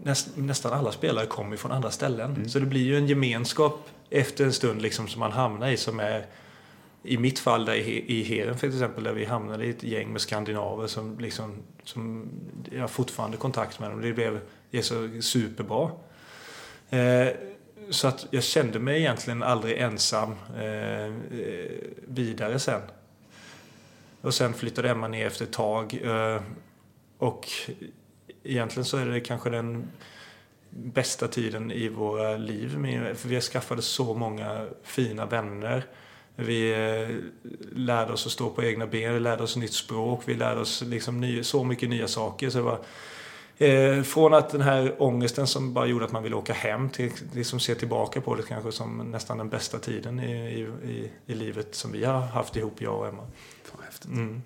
[0.03, 2.35] näst, nästan alla spelare kommer från andra ställen.
[2.35, 2.49] Mm.
[2.49, 5.99] Så det blir ju en gemenskap efter en stund liksom som man hamnar i som
[5.99, 6.25] är
[7.03, 10.21] i mitt fall där i Heren för exempel där vi hamnade i ett gäng med
[10.21, 12.29] skandinaver som liksom som
[12.71, 14.01] jag har fortfarande kontakt med dem.
[14.01, 14.39] Det blev
[14.71, 15.91] det så superbra.
[16.89, 17.27] Eh,
[17.89, 21.13] så att jag kände mig egentligen aldrig ensam eh,
[22.07, 22.81] vidare sen.
[24.21, 25.99] Och sen flyttade Emma ner efter ett tag.
[26.03, 26.41] Eh,
[27.17, 27.47] och
[28.43, 29.89] egentligen så är det kanske den
[30.69, 32.69] bästa tiden i våra liv.
[33.15, 35.85] För vi har skaffat så många fina vänner.
[36.45, 36.75] Vi
[37.75, 40.81] lärde oss att stå på egna ben, vi lärde oss nytt språk, vi lärde oss
[40.81, 42.49] liksom så mycket nya saker.
[42.49, 42.79] Så det var
[43.61, 47.11] Eh, från att den här ångesten som bara gjorde att man ville åka hem till
[47.33, 51.75] liksom se tillbaka på det kanske som nästan den bästa tiden i, i, i livet
[51.75, 53.23] som vi har haft ihop, jag och Emma.
[53.63, 54.11] Fan, häftigt.
[54.11, 54.41] Mm.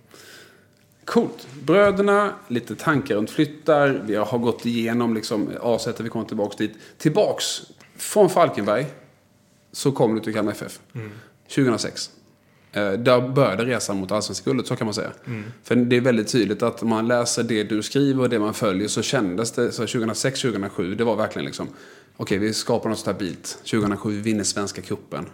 [1.05, 1.47] Coolt.
[1.63, 3.87] Bröderna, lite tankar runt flyttar.
[4.05, 6.71] Vi har gått igenom liksom, A-sättet, vi kommer tillbaks dit.
[6.97, 7.61] Tillbaks
[7.95, 8.85] från Falkenberg
[9.71, 10.79] så kom du till Kalmar FF.
[10.95, 11.11] Mm.
[11.47, 12.09] 2006.
[12.71, 15.11] Eh, där började resan mot allsvenska guldet, så kan man säga.
[15.25, 15.43] Mm.
[15.63, 18.87] För det är väldigt tydligt att man läser det du skriver och det man följer
[18.87, 21.77] så kändes det, så 2006-2007, det var verkligen liksom, okej
[22.17, 23.57] okay, vi skapar något stabilt.
[23.71, 25.25] 2007, vi vinner Svenska Kuppen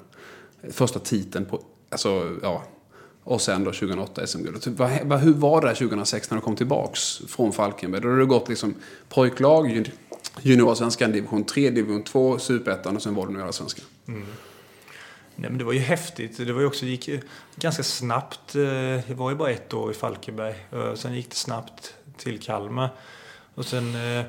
[0.72, 2.63] Första titeln på, alltså ja.
[3.24, 4.67] Och sen då 2008 SM-guldet.
[5.22, 8.02] Hur var det 2006 när du kom tillbaks från Falkenberg?
[8.02, 8.76] Då har du gått liksom
[9.10, 9.91] pojklag,
[10.41, 13.86] juniorsvenskan, division 3, division 2, superettan och sen var du nu i allsvenskan.
[14.08, 14.26] Mm.
[15.41, 16.38] Nej, men det var ju häftigt.
[16.38, 17.10] Det var ju också, gick
[17.56, 18.56] ganska snabbt.
[18.56, 18.63] Eh,
[19.10, 20.56] jag var ju bara ett år i Falkenberg.
[20.95, 22.89] Sen gick det snabbt till Kalmar.
[23.56, 23.95] Och sen...
[23.95, 24.25] Eh,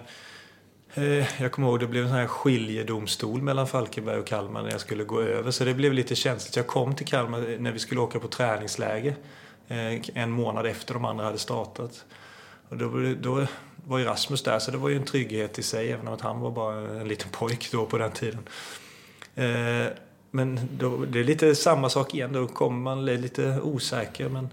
[0.95, 4.71] eh, jag kommer ihåg det blev en sån här skiljedomstol mellan Falkenberg och Kalmar när
[4.71, 5.51] jag skulle gå över.
[5.51, 6.57] Så det blev lite känsligt.
[6.57, 9.17] Jag kom till Kalmar när vi skulle åka på träningsläger.
[10.15, 12.05] En månad efter de andra hade startat.
[12.69, 13.47] Och då, då
[13.87, 15.93] var ju Rasmus där, så det var ju en trygghet i sig.
[15.93, 18.43] Även om han var bara en liten pojk då på den tiden.
[20.31, 22.33] Men då, det är lite samma sak igen.
[22.33, 24.29] Då kommer man lite osäker.
[24.29, 24.49] Men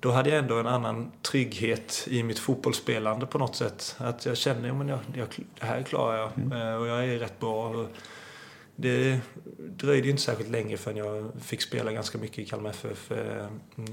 [0.00, 3.96] då hade jag ändå en annan trygghet i mitt fotbollsspelande på något sätt.
[3.98, 5.28] Att jag kände att jag, jag,
[5.60, 6.52] det här klarar jag mm.
[6.52, 7.86] Eh, och jag är rätt bra.
[8.76, 9.20] Det
[9.58, 13.46] dröjde inte särskilt länge förrän jag fick spela ganska mycket i Kalmar FF eh,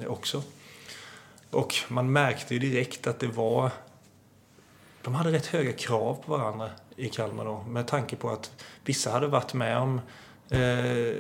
[0.08, 0.44] också.
[1.50, 3.72] Och man märkte ju direkt att det var...
[5.02, 7.66] De hade rätt höga krav på varandra i Kalmar då.
[7.68, 8.52] Med tanke på att
[8.86, 10.02] vissa hade varit med om
[10.54, 11.16] eh,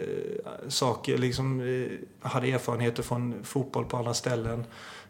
[0.67, 4.59] saker, liksom, eh, hade erfarenheter från fotboll på andra ställen.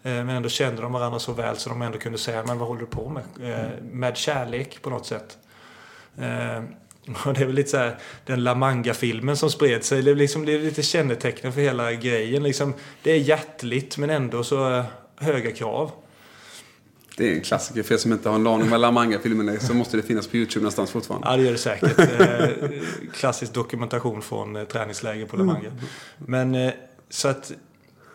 [0.04, 2.68] Eh, men ändå kände de varandra så väl så de ändå kunde säga, men vad
[2.68, 3.24] håller du på med?
[3.52, 5.38] Eh, med kärlek på något sätt.
[6.18, 6.64] Eh,
[7.26, 10.02] Och det är väl lite så här, den La Manga-filmen som spred sig.
[10.02, 12.44] Det är, liksom, det är lite kännetecken för hela grejen.
[12.44, 14.84] Liksom, det är hjärtligt men ändå så
[15.16, 15.92] höga krav.
[17.18, 17.84] Det är en klassiker.
[17.84, 20.04] För er som inte har en aning om vad La Manga-filmen är så måste det
[20.04, 21.28] finnas på YouTube någonstans fortfarande.
[21.28, 22.00] Ja, det gör det säkert.
[22.00, 22.70] Eh,
[23.14, 25.72] klassisk dokumentation från eh, träningsläger på La Manga.
[26.18, 26.74] Men eh,
[27.10, 27.52] så att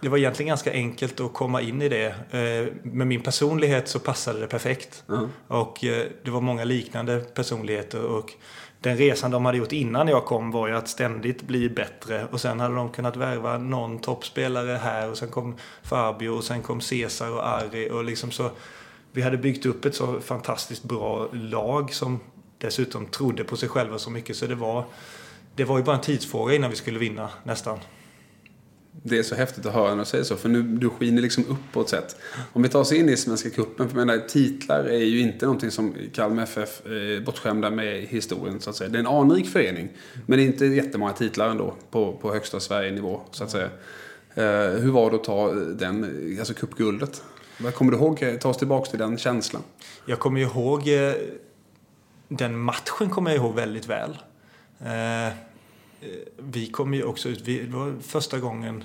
[0.00, 2.14] det var egentligen ganska enkelt att komma in i det.
[2.82, 5.04] Med min personlighet så passade det perfekt.
[5.06, 5.28] Ja.
[5.46, 5.78] Och
[6.24, 8.04] det var många liknande personligheter.
[8.04, 8.32] Och
[8.80, 12.26] den resan de hade gjort innan jag kom var ju att ständigt bli bättre.
[12.30, 15.10] Och sen hade de kunnat värva någon toppspelare här.
[15.10, 17.90] Och sen kom Fabio och sen kom Cesar och Ari.
[17.90, 18.50] Och liksom så
[19.12, 22.20] vi hade byggt upp ett så fantastiskt bra lag som
[22.58, 24.84] dessutom trodde på sig själva så mycket så det var
[25.56, 27.78] det var ju bara en tidsfråga innan vi skulle vinna nästan.
[29.02, 31.44] Det är så häftigt att höra när du säger så, för nu du skiner liksom
[31.44, 32.16] upp på ett sätt.
[32.52, 35.70] Om vi tar oss in i Svenska Cupen, för menar, titlar är ju inte någonting
[35.70, 38.90] som Kalmar FF är eh, bortskämda med i historien, så att säga.
[38.90, 39.88] Det är en anrik förening,
[40.26, 43.70] men det är inte jättemånga titlar ändå på, på högsta Sverige-nivå, så att säga.
[44.34, 47.22] Eh, hur var det att ta den, alltså cupguldet?
[47.60, 48.22] Vad kommer du ihåg?
[48.22, 49.62] Eh, ta oss tillbaka till den känslan.
[50.04, 51.12] Jag kommer ihåg eh,
[52.28, 54.18] den matchen kommer jag ihåg väldigt väl.
[54.80, 55.32] Eh,
[56.36, 58.84] vi kom ju också ut, det var första gången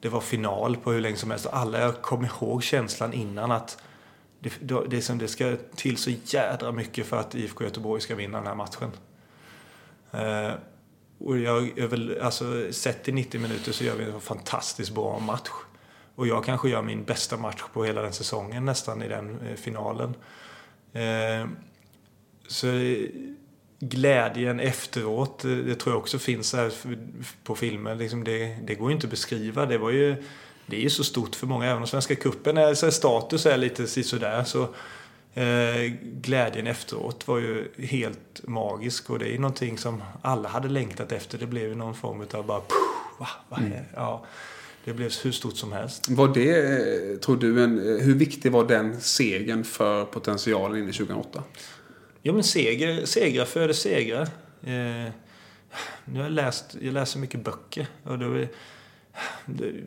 [0.00, 1.46] det var final på hur länge som helst.
[1.46, 3.82] Alla jag kom ihåg känslan innan att
[4.40, 8.38] det, det, som det ska till så jädra mycket för att IFK Göteborg ska vinna
[8.38, 8.90] den här matchen.
[11.18, 15.50] Och jag, jag alltså, sett i 90 minuter så gör vi en fantastiskt bra match.
[16.16, 19.56] Och jag kanske gör min bästa match på hela den säsongen nästan i den eh,
[19.56, 20.14] finalen.
[20.92, 21.48] Eh,
[22.46, 22.66] så
[23.78, 26.72] glädjen efteråt, eh, det tror jag också finns här
[27.44, 27.98] på filmen.
[27.98, 29.66] Liksom det, det går ju inte att beskriva.
[29.66, 30.24] Det var ju
[30.66, 31.66] det är ju så stort för många.
[31.66, 34.62] Även om Svenska cupen är så status är lite sådär så
[35.34, 39.10] eh, glädjen efteråt var ju helt magisk.
[39.10, 41.38] Och det är någonting som alla hade längtat efter.
[41.38, 42.60] Det blev ju någon form av bara...
[43.18, 43.72] va, va, mm.
[43.94, 44.24] ja.
[44.86, 46.08] Det blev hur stort som helst.
[46.08, 50.88] Var det, eh, tror du, en, eh, hur viktig var den segern för potentialen in
[50.88, 51.42] i 2008?
[52.22, 54.22] Jo men seger, segrar föder segrar.
[54.62, 55.12] Eh,
[56.04, 57.86] nu har jag läst, jag läser mycket böcker.
[58.02, 58.48] Och då är,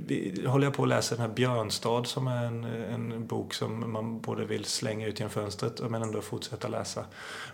[0.07, 3.91] vi, håller jag på att läsa den här Björnstad som är en, en bok som
[3.91, 7.05] man både vill slänga ut genom fönstret men ändå fortsätta läsa.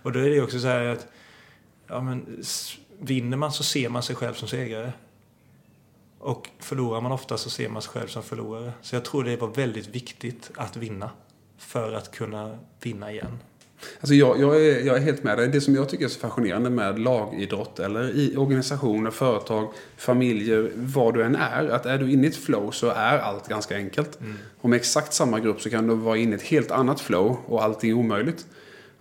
[0.01, 1.07] Och då är det också så här att
[1.87, 2.43] ja, men,
[2.99, 4.93] vinner man så ser man sig själv som segrare.
[6.25, 8.71] Och förlorar man ofta så ser man sig själv som förlorare.
[8.81, 11.09] Så jag tror det var väldigt viktigt att vinna.
[11.57, 13.39] För att kunna vinna igen.
[13.99, 15.47] Alltså jag, jag, är, jag är helt med dig.
[15.47, 21.13] Det som jag tycker är så fascinerande med lagidrott eller i organisationer, företag, familjer, vad
[21.13, 21.67] du än är.
[21.67, 24.19] Att är du inne i ett flow så är allt ganska enkelt.
[24.19, 24.35] Mm.
[24.61, 27.37] Och med exakt samma grupp så kan du vara inne i ett helt annat flow
[27.45, 28.45] och allting är omöjligt.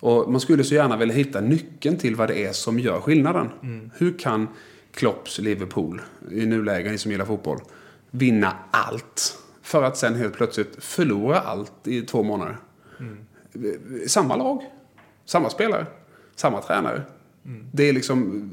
[0.00, 3.50] Och man skulle så gärna vilja hitta nyckeln till vad det är som gör skillnaden.
[3.62, 3.90] Mm.
[3.96, 4.48] Hur kan
[4.94, 7.60] Klopps Liverpool, i nuläget, ni som gillar fotboll,
[8.10, 9.38] vinna allt.
[9.62, 12.56] För att sen helt plötsligt förlora allt i två månader.
[13.00, 13.18] Mm.
[14.06, 14.62] Samma lag,
[15.24, 15.86] samma spelare,
[16.36, 17.02] samma tränare.
[17.44, 17.66] Mm.
[17.72, 18.50] Det är liksom,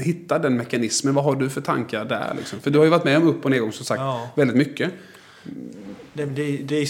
[0.00, 1.14] hitta den mekanismen.
[1.14, 2.34] Vad har du för tankar där?
[2.36, 2.60] Liksom?
[2.60, 4.30] För du har ju varit med om upp och nedgång som sagt ja.
[4.36, 4.92] väldigt mycket.
[6.12, 6.88] Det, det, det är,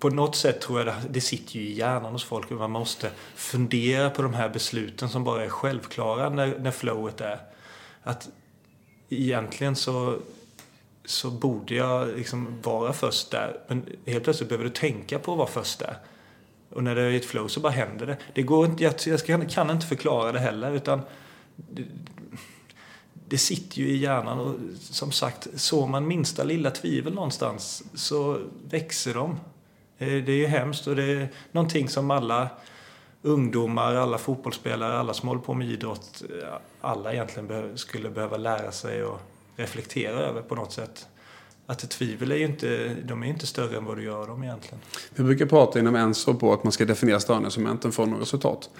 [0.00, 2.50] på något sätt tror jag det, det sitter ju i hjärnan hos folk.
[2.50, 7.40] Man måste fundera på de här besluten som bara är självklara när, när flowet är.
[8.02, 8.28] Att
[9.08, 10.16] egentligen så,
[11.04, 13.60] så borde jag liksom vara först där.
[13.68, 15.96] Men helt plötsligt behöver du tänka på att vara först där.
[16.70, 18.16] Och när det är ett flow så bara händer det.
[18.34, 20.72] det går inte, jag, jag kan, kan inte förklara det heller.
[20.72, 21.00] utan
[21.56, 21.84] det,
[23.28, 28.40] det sitter ju i hjärnan och som sagt, så man minsta lilla tvivel någonstans så
[28.68, 29.36] växer de.
[30.00, 32.48] Eh, det är ju hemskt och det är någonting som alla
[33.22, 38.72] ungdomar, alla fotbollsspelare, alla som håller på med idrott, eh, alla egentligen skulle behöva lära
[38.72, 39.20] sig och
[39.56, 41.06] reflektera över på något sätt.
[41.66, 44.78] Att tvivel är ju inte, de är inte större än vad du gör dem egentligen.
[45.14, 48.70] Vi brukar prata inom Enso på att man ska definiera störningsmomenten från resultat.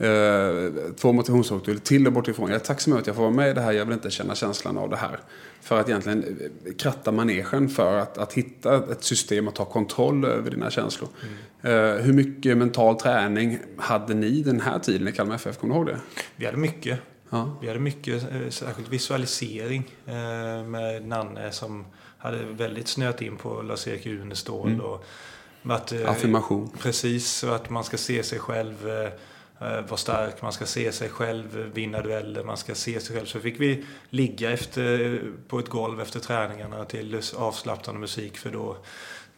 [0.00, 2.50] Eh, två motivationsfaktorer till och bortifrån.
[2.50, 3.72] Jag är tacksam över att jag får vara med i det här.
[3.72, 5.20] Jag vill inte känna känslan av det här.
[5.60, 6.24] För att egentligen
[6.64, 11.08] eh, kratta manegen för att, att hitta ett system att ta kontroll över dina känslor.
[11.22, 11.96] Mm.
[11.96, 15.58] Eh, hur mycket mental träning hade ni den här tiden i Kalmar FF?
[15.58, 15.98] Kommer du ihåg det?
[16.36, 16.98] Vi hade mycket.
[17.30, 17.58] Ja.
[17.60, 19.94] Vi hade mycket, särskilt visualisering
[20.66, 21.84] med Nanne som
[22.18, 24.68] hade väldigt snöat in på Lars-Erik Unestål.
[24.68, 24.80] Mm.
[24.80, 25.04] Och
[25.62, 26.70] att, Affirmation.
[26.78, 28.76] Precis, och att man ska se sig själv
[29.60, 33.26] vara stark, man ska se sig själv vinna dueller, man ska se sig själv.
[33.26, 38.76] Så fick vi ligga efter, på ett golv efter träningarna till avslappnande musik för då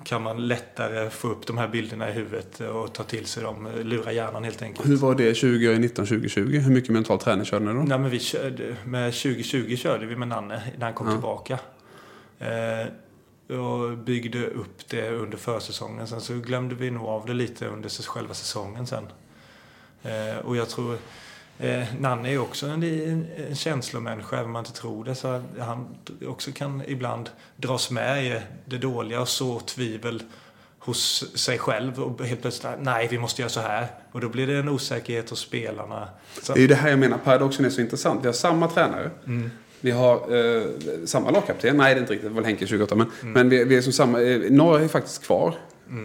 [0.04, 3.68] kan man lättare få upp de här bilderna i huvudet och ta till sig dem,
[3.82, 4.88] lura hjärnan helt enkelt.
[4.88, 6.58] Hur var det 2019-2020?
[6.58, 7.78] Hur mycket mental träning körde ni då?
[7.82, 11.12] Nej, men vi körde, med 2020 körde vi med Nanne när han kom Ja.
[11.12, 11.58] tillbaka.
[12.38, 16.06] Eh, och byggde upp det under försäsongen.
[16.06, 19.04] Sen så glömde vi nog av det lite under själva säsongen sen.
[20.02, 20.96] Eh, och jag tror...
[21.58, 25.14] Eh, Nanne är också en, en, en känslomänniska, även om man inte tror det.
[25.14, 25.86] Så han
[26.26, 30.22] också kan ibland dras med i det dåliga och så tvivel
[30.78, 33.86] hos sig själv och helt plötsligt, nej vi måste göra så här.
[34.12, 36.08] Och då blir det en osäkerhet hos spelarna.
[36.42, 38.22] Så, Det är ju det här jag menar, paradoxen är så intressant.
[38.22, 39.10] Vi har samma tränare.
[39.26, 39.50] mm,
[39.80, 40.62] Vi har eh,
[41.06, 41.76] samma lagkapten.
[41.76, 42.30] Nej, det är inte riktigt.
[42.30, 42.94] Det var Henke 28.
[42.94, 43.32] Men, Mm.
[43.32, 44.20] men vi, vi är som samma.
[44.22, 45.54] Eh, några är faktiskt kvar.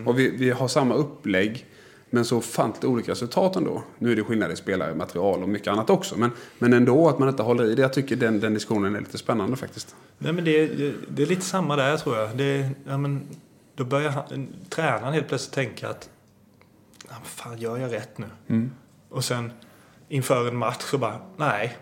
[0.06, 1.66] Och vi, vi har samma upplägg.
[2.10, 3.84] Men så ofantligt olika resultat ändå.
[4.00, 6.18] Nu är det skillnad i spelare, material och mycket annat också.
[6.18, 7.82] Men, men ändå att man inte håller i det.
[7.82, 9.96] Jag tycker den, den diskussionen är lite spännande faktiskt.
[10.18, 12.38] Nej, men det, är- det är lite samma där tror jag.
[12.38, 13.28] Det, ja, men,
[13.76, 16.10] då börjar han, tränaren helt plötsligt tänka att
[17.10, 18.70] ja, fan, gör jag rätt nu?
[19.10, 19.52] Och sen
[20.10, 21.78] inför en match så bara, nej,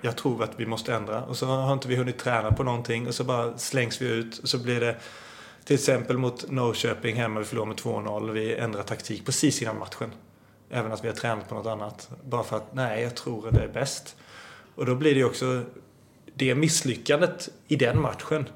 [0.00, 1.22] jag tror att vi måste ändra.
[1.24, 4.38] Och så har inte vi hunnit träna på någonting och så bara slängs vi ut.
[4.38, 4.96] Och så blir det
[5.64, 8.30] till exempel mot Norrköping hemma, vi förlorade med 2-0.
[8.30, 10.12] Vi ändrar taktik precis innan matchen.
[10.70, 12.10] Även att vi har tränat på något annat.
[12.24, 14.16] Bara för att, nej, jag tror att det är bäst.
[14.74, 15.62] Och då blir det ju också
[16.34, 18.48] det misslyckandet i den matchen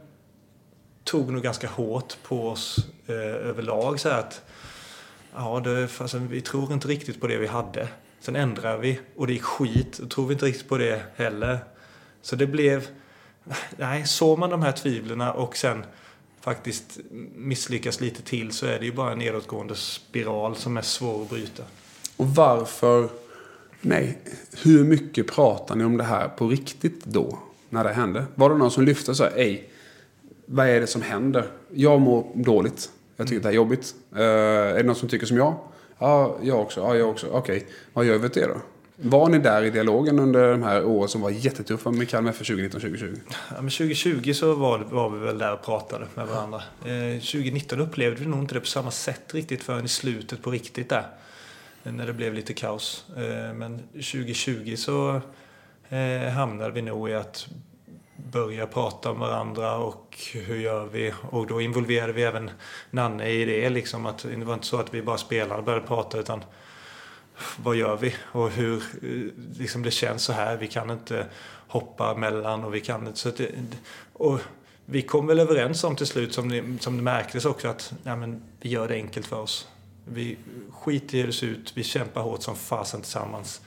[1.04, 4.00] tog nog ganska hårt på oss eh, överlag.
[4.00, 4.42] Så här att,
[5.34, 7.88] ja, det, alltså, vi tror inte riktigt på det vi hade.
[8.20, 9.98] Sen ändrar vi och det gick skit.
[9.98, 11.58] Då tror vi inte riktigt på det heller.
[12.22, 12.88] Så det blev...
[13.76, 15.84] Nej, såg man de här tvivlen och sen
[16.44, 16.98] faktiskt
[17.34, 21.30] misslyckas lite till så är det ju bara en nedåtgående spiral som är svår att
[21.30, 21.62] bryta.
[22.16, 23.08] Och varför...
[23.80, 24.18] Nej,
[24.62, 27.38] hur mycket pratar ni om det här på riktigt då?
[27.70, 28.24] När det hände?
[28.34, 29.70] Var det någon som lyfte och sa, ej,
[30.46, 31.46] vad är det som händer?
[31.70, 32.90] Jag mår dåligt.
[33.16, 33.94] Jag tycker det här är jobbigt.
[34.12, 35.54] Eh, är det någon som tycker som jag?
[35.98, 36.80] Ja, jag också.
[36.80, 37.26] Ja, jag också.
[37.26, 38.60] Okej, vad gör vi åt det då?
[38.96, 42.48] Var ni där i dialogen under de här åren som var jättetuffa med Kalmar FF
[42.48, 43.20] 2019-2020?
[43.50, 46.62] Ja, 2020 så var, var vi väl där och pratade med varandra.
[46.84, 50.50] Eh, 2019 upplevde vi nog inte det på samma sätt riktigt förrän i slutet på
[50.50, 51.06] riktigt där.
[51.82, 53.04] När det blev lite kaos.
[53.16, 55.20] Eh, men 2020 så
[55.88, 57.46] eh, hamnade vi nog i att
[58.16, 61.12] börja prata med varandra och hur gör vi?
[61.30, 62.50] Och då involverade vi även
[62.90, 63.70] Nanne i det.
[63.70, 66.44] Liksom att det var inte så att vi bara spelade och började prata utan
[67.56, 70.56] vad gör vi och hur eh, liksom det känns så här.
[70.56, 71.26] Vi kan inte
[71.68, 73.18] hoppa mellan och vi kan inte...
[73.18, 73.50] Så att det,
[74.12, 74.40] och
[74.86, 78.16] vi kom väl överens om till slut, som det, som det märktes också, att nej,
[78.16, 79.68] men, vi gör det enkelt för oss.
[80.04, 80.38] Vi
[80.72, 83.60] skiter i hur det ser ut, vi kämpar hårt som fasen tillsammans.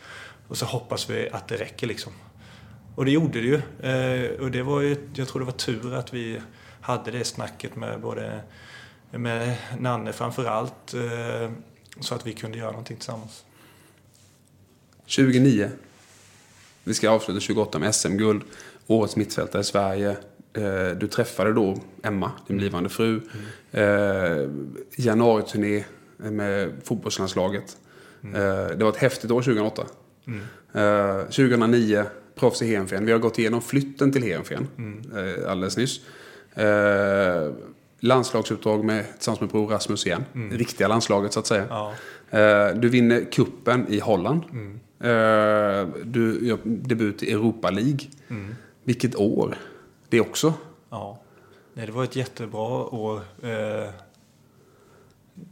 [0.48, 2.14] Och så hoppas vi att det räcker liksom.
[2.96, 3.62] Och det gjorde det ju.
[3.92, 6.42] Eh, och det var ju, jag tror det var tur att vi
[6.82, 8.42] hade det snacket med både
[9.12, 10.94] med Nanne framför allt.
[10.94, 11.52] Eh,
[12.00, 13.46] så att vi kunde göra någonting tillsammans.
[15.08, 15.70] 2009.
[16.84, 18.42] Vi ska avsluta 28 med SM-guld.
[18.88, 20.10] Årets mittfältare i Sverige.
[20.54, 23.22] Eh, Du träffade då Emma, din blivande fru.
[23.72, 24.50] Eh,
[24.96, 25.84] Januariturné
[26.18, 27.78] med fotbollslandslaget.
[28.24, 28.32] Eh,
[28.78, 29.86] Det var ett häftigt år 2008.
[30.74, 32.04] Eh, 2009,
[32.36, 33.06] proffs i Heerenveen.
[33.06, 34.68] Vi har gått igenom flytten till Heerenveen
[35.16, 36.00] eh, alldeles nyss.
[38.00, 40.26] Landslagsuppdrag med, tillsammans med bror Rasmus igen.
[40.52, 41.66] Riktiga landslaget så att säga.
[41.70, 41.94] Ja.
[42.40, 44.44] Eh, du vinner kuppen i Holland.
[45.00, 48.00] Eh, du gör debut i Europa League.
[48.84, 49.58] Vilket år.
[50.10, 50.54] Det också.
[50.90, 51.20] Ja.
[51.74, 53.22] Nej, det var ett jättebra år.
[53.44, 53.90] Eh,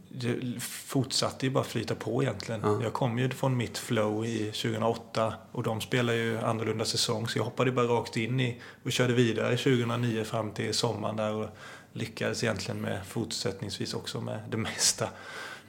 [0.08, 2.60] Det fortsatte ju bara flyta på egentligen.
[2.64, 2.78] Ja.
[2.82, 7.38] Jag kom ju från mitt flow i 2008 och de spelar ju annorlunda säsong så
[7.38, 11.48] jag hoppade bara rakt in i och körde vidare 2009 fram till sommaren där och
[11.96, 15.08] lyckades egentligen med fortsättningsvis också med det mesta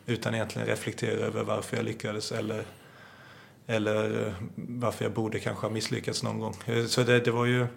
[0.05, 2.63] utan egentligen reflektera över varför jag lyckades eller
[3.67, 6.55] eller eh, varför jag borde kanske ha misslyckats någon gång.
[6.65, 7.67] Eh, Så det, det var ju...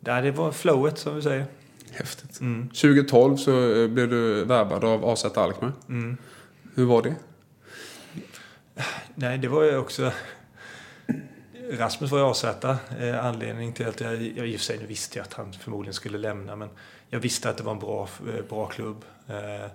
[0.00, 1.46] Det var flowet som vi säger.
[1.90, 2.40] Häftigt.
[2.40, 2.68] Mm.
[2.68, 5.72] 2012 så eh, blev du värvad av AZ Alkmaar.
[5.88, 6.16] Mm.
[6.74, 7.14] Hur var det?
[9.14, 10.12] Nej, det var ju också...
[11.70, 12.44] Rasmus var ju AZ.
[12.44, 14.22] Eh, anledning till att jag...
[14.22, 16.68] jag I och för sig visste jag att han förmodligen skulle lämna, men
[17.14, 19.04] jag visste att det var en bra, eh, bra klubb.
[19.28, 19.70] Eh,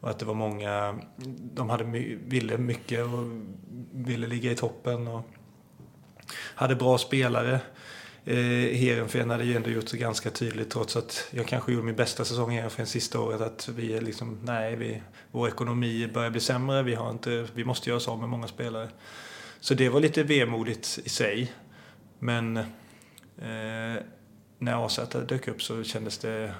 [0.00, 0.98] och att det var många...
[1.54, 1.84] De hade,
[2.24, 3.24] ville mycket och
[3.92, 5.08] ville ligga i toppen.
[5.08, 5.22] Och
[6.54, 7.60] hade bra spelare.
[8.24, 8.36] Eh,
[8.76, 12.24] Heerenveen hade ju ändå gjort det ganska tydligt trots att jag kanske gjorde min bästa
[12.24, 16.40] säsong i Heerenveen sista året att vi är liksom, nej, vi, vår ekonomi börjar bli
[16.40, 18.88] sämre, vi, har inte, vi måste göra oss av med många spelare.
[19.60, 21.52] Så det var lite vemodigt i sig.
[22.18, 24.02] Men eh,
[24.58, 26.54] när AZ dök upp så kändes det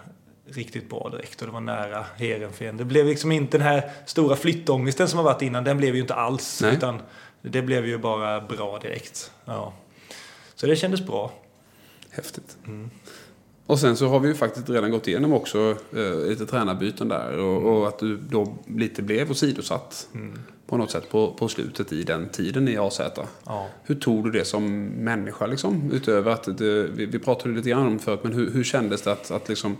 [0.55, 2.77] riktigt bra direkt och det var nära Heerenveen.
[2.77, 5.65] Det blev liksom inte den här stora flyttångesten som har varit innan.
[5.65, 6.61] Den blev ju inte alls.
[6.63, 6.75] Nej.
[6.75, 7.03] Utan
[7.43, 9.31] det blev ju bara bra direkt.
[9.45, 9.73] Ja.
[10.55, 11.33] Så det kändes bra.
[12.11, 12.57] Häftigt.
[12.67, 12.91] Mm.
[13.67, 17.39] Och sen så har vi ju faktiskt redan gått igenom också eh, lite tränarbyten där
[17.39, 20.39] och, och att du då lite blev åsidosatt Mm.
[20.67, 23.01] på något sätt på, på slutet i den tiden i AZ.
[23.47, 23.69] Ja.
[23.85, 25.91] Hur tog du det som människa liksom?
[25.93, 29.13] Utöver att det, vi, vi pratade lite grann om förut, men hur, hur kändes det
[29.13, 29.77] att, att liksom...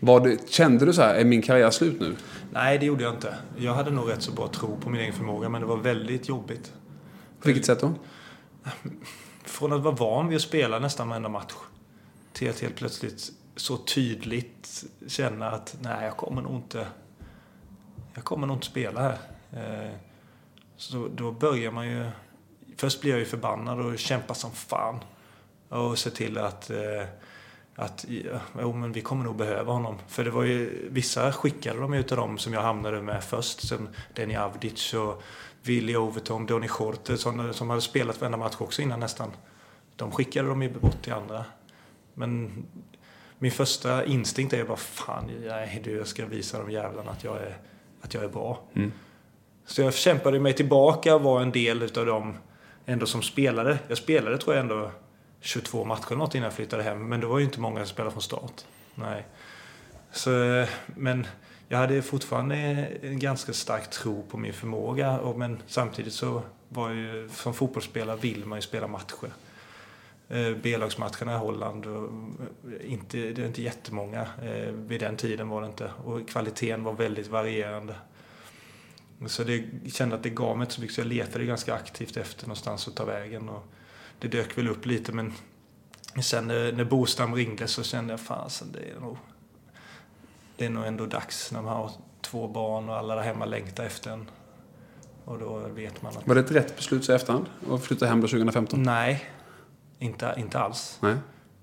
[0.00, 2.16] Var kände du så här, är min karriär slut nu?
[2.52, 3.34] Nej, det gjorde jag inte.
[3.56, 6.28] Jag hade nog rätt så bra tro på min egen förmåga, men det var väldigt
[6.28, 6.72] jobbigt.
[7.40, 7.92] På vilket sätt då?
[9.44, 11.52] Från att vara van vid att spela nästan varenda match
[12.32, 16.86] till att helt plötsligt så tydligt känna att nej, jag kommer nog inte,
[18.14, 19.16] jag kommer nog inte spela här.
[19.52, 19.90] Eh,
[20.76, 22.04] Så då börjar man ju...
[22.76, 25.00] Först blir jag ju förbannad och kämpar som fan.
[25.68, 27.06] Och ser till att, eh,
[27.80, 28.04] att
[28.60, 29.96] jo, men vi kommer nog behöva honom.
[30.08, 33.60] För det var ju, vissa skickade de utav dem som jag hamnade med först.
[33.68, 35.22] Som Denny Avdic och
[35.62, 39.30] Willy Overton, Donny Schorte som, som hade spelat varenda match också innan nästan.
[39.96, 41.44] De skickade de ju bort till andra.
[42.14, 42.50] Men
[43.38, 47.36] min första instinkt är bara fan, nej du, jag ska visa de jävlarna att jag
[47.36, 47.56] är,
[48.00, 48.62] att jag är bra.
[48.74, 48.92] Mm.
[49.66, 52.36] Så jag kämpade mig tillbaka och var en del utav dem
[52.86, 53.78] ändå som spelade.
[53.88, 54.90] Jag spelade tror jag ändå
[55.40, 57.08] 22 matcher något innan jag flyttade hem.
[57.08, 58.64] Men det var ju inte många som spelade från start.
[58.94, 59.26] Nej.
[60.12, 61.26] Så, men
[61.68, 62.56] jag hade fortfarande
[63.02, 65.18] en ganska stark tro på min förmåga.
[65.18, 69.30] Och, men samtidigt så var jag ju, som fotbollsspelare vill man ju spela matcher.
[70.28, 74.26] Eh, B-lagsmatcherna i Holland, eh, inte, det är inte jättemånga.
[74.42, 75.90] Eh, vid den tiden var det inte.
[76.04, 77.94] Och kvaliteten var väldigt varierande.
[79.26, 81.74] Så det jag kände att det gav mig inte så mycket, så jag letade ganska
[81.74, 83.48] aktivt efter någonstans att ta vägen.
[83.48, 83.64] Och
[84.20, 85.32] det dök väl upp lite, men
[86.22, 89.16] sen när, när Bostam ringde så kände jag fasen, det är nog
[90.60, 91.90] det är nog ändå dags när man har
[92.20, 94.30] två barn och alla där hemma längtar efter en.
[95.24, 96.26] Och då vet man att...
[96.26, 97.46] Var det ett rätt beslut så efterhand?
[97.70, 98.82] Att flytta hem då 2015?
[98.82, 99.30] Nej,
[99.98, 100.98] inte, inte alls.
[101.00, 101.16] Nej.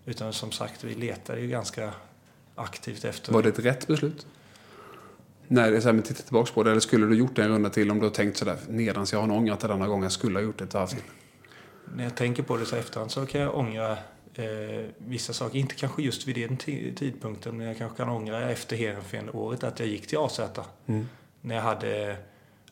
[0.05, 1.93] Utan som sagt, vi letade ju ganska
[2.55, 3.33] aktivt efter...
[3.33, 4.27] Var det ett rätt beslut?
[5.47, 6.71] Nej, det är så här, men titta tillbaka på det.
[6.71, 9.31] Eller skulle du gjort en runda till om du har tänkt sådär, nedans jag har
[9.31, 11.01] ångrat det denna gången, jag skulle ha gjort ett varv till.
[11.95, 13.91] När jag tänker på det så efterhand så kan jag ångra
[14.33, 15.59] eh, vissa saker.
[15.59, 19.79] Inte kanske just vid den ti- tidpunkten, men jag kanske kan ångra efter Heerenveen-året att
[19.79, 20.39] jag gick till AZ.
[20.85, 21.07] Mm.
[21.41, 22.17] När jag hade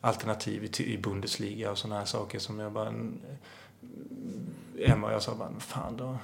[0.00, 2.92] alternativ i, i Bundesliga och sådana här saker som jag bara...
[4.78, 6.18] Emma och jag sa bara, fan då,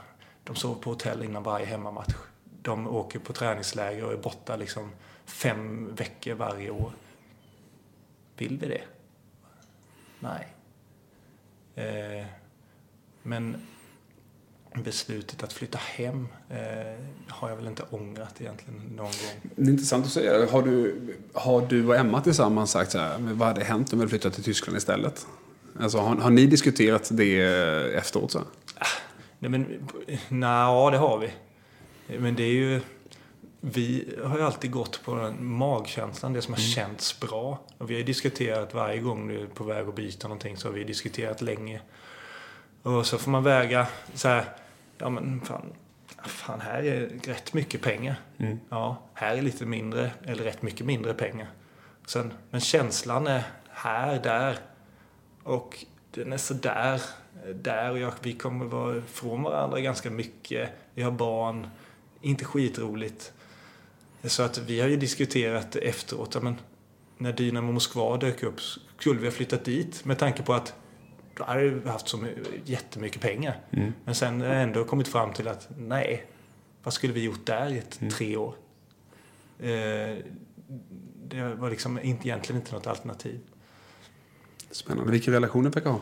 [0.45, 2.15] de sover på hotell innan varje hemmamatch.
[2.63, 4.91] De åker på träningsläger och är borta liksom
[5.25, 6.93] fem veckor varje år.
[8.37, 8.83] Vill vi det?
[10.21, 10.47] Nej.
[11.75, 12.27] Eh,
[13.23, 13.57] men
[14.75, 16.59] beslutet att flytta hem eh,
[17.29, 19.51] har jag väl inte ångrat egentligen någon gång.
[19.57, 20.51] Det är intressant att säga.
[20.51, 20.97] Har du,
[21.33, 24.45] har du och Emma tillsammans sagt så här, vad hade hänt om vi flyttat till
[24.45, 25.27] Tyskland istället?
[25.81, 27.41] Alltså, har, har ni diskuterat det
[27.95, 28.31] efteråt?
[28.31, 28.43] Så?
[29.39, 29.89] Nej, men
[30.29, 31.31] nej, det har vi.
[32.19, 32.81] Men det är ju...
[33.65, 37.61] Vi har ju alltid gått på den magkänslan, det som har känts bra.
[37.79, 40.69] Och vi har ju diskuterat varje gång du är på väg att byta någonting så
[40.69, 41.81] har vi diskuterat länge.
[42.83, 44.45] Och så får man väga så här,
[44.99, 45.73] ja men fan,
[46.25, 48.17] fan här är rätt mycket pengar.
[48.39, 48.61] Mm.
[48.69, 51.49] Ja, här är lite mindre, eller rätt mycket mindre pengar.
[52.07, 54.57] Sen, men känslan är här, där.
[55.43, 57.03] Och den är så där,
[57.55, 60.71] där och jag, vi kommer vara ifrån varandra ganska mycket.
[60.95, 61.67] Vi har barn,
[62.21, 63.33] inte skitroligt.
[64.25, 66.57] Så att vi har ju diskuterat efteråt, ja, men
[67.19, 68.61] när Dynamo Moskva dök upp,
[68.99, 70.75] skulle vi ha flyttat dit med tanke på att
[71.37, 73.61] då hade vi haft så my- jättemycket pengar.
[73.71, 73.93] Mm.
[74.05, 76.27] Men sen har jag ändå kommit fram till att nej,
[76.83, 78.11] vad skulle vi gjort där i ett, Mm.
[78.13, 78.55] tre år?
[79.61, 79.69] Eh,
[81.29, 83.41] det var liksom inte, egentligen inte något alternativ.
[84.71, 85.13] Spännande.
[85.13, 86.01] Vilken relation du verkar ha.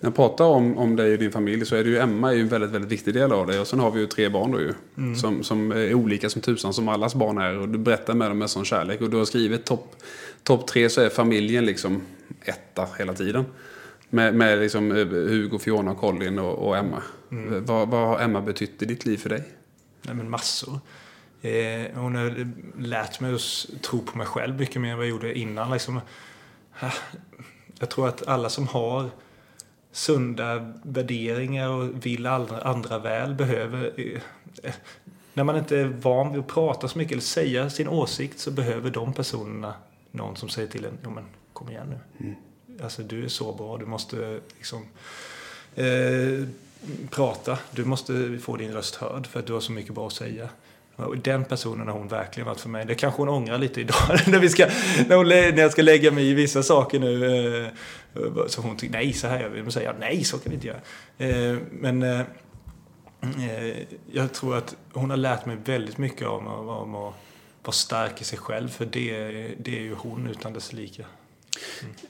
[0.00, 2.34] När jag pratar om, om dig och din familj så är det ju Emma är
[2.34, 3.60] ju en väldigt, väldigt viktig del av dig.
[3.60, 4.74] Och sen har vi ju tre barn då ju.
[5.16, 7.58] Som, som är olika som tusan som allas barn är.
[7.58, 9.00] Och du berättar med dem med sån kärlek.
[9.00, 9.96] Och du har skrivit topp
[10.42, 12.02] top tre så är familjen liksom
[12.44, 13.44] etta hela tiden.
[14.10, 17.02] Med, med liksom eh, Hugo, Fiona, Colin och, och Emma.
[17.60, 19.44] Vad, vad har Emma betytt i ditt liv för dig?
[20.02, 20.80] Nej, men massor.
[21.42, 25.10] Eh, hon har lärt mig att tro på mig själv mycket mer än vad jag
[25.10, 25.70] gjorde innan.
[25.70, 26.00] Liksom,
[27.78, 29.10] jag tror att alla som har
[29.92, 33.92] sunda värderingar och vill andra, andra väl behöver...
[33.96, 34.20] eh,
[34.62, 34.74] eh,
[35.34, 38.50] när man inte är van vid att prata så mycket eller säga sin åsikt så
[38.50, 39.74] behöver de personerna
[40.10, 42.34] någon som säger till en, jo men kom igen nu.
[42.82, 44.86] Alltså du är så bra, du måste liksom
[45.74, 46.46] eh,
[47.10, 47.58] prata.
[47.70, 50.48] Du måste få din röst hörd för att du har så mycket bra att säga.
[50.96, 52.84] Och den personen har hon verkligen varit för mig.
[52.86, 54.66] Det kanske hon ångrar lite idag när, vi ska,
[55.08, 57.64] när, hon, när jag ska lägga mig i vissa saker nu.
[57.64, 57.70] Eh,
[58.46, 59.62] så hon tycker nej, så här gör vi.
[59.62, 60.80] Men säger jag nej, så kan vi inte göra.
[61.18, 62.20] Eh, men eh,
[63.20, 63.76] eh,
[64.12, 67.14] jag tror att hon har lärt mig väldigt mycket om, om om att
[67.62, 68.68] vara stark i sig själv.
[68.68, 69.10] För det,
[69.58, 71.04] det är ju hon utan dess lika.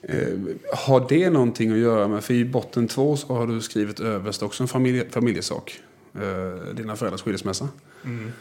[0.03, 0.59] Mm.
[0.73, 4.43] har det någonting att göra med, för i botten två så har du skrivit överst
[4.43, 5.81] också en familje, familjesak.
[6.15, 7.69] Eh, dina föräldrars skilsmässa.
[8.05, 8.33] Mm.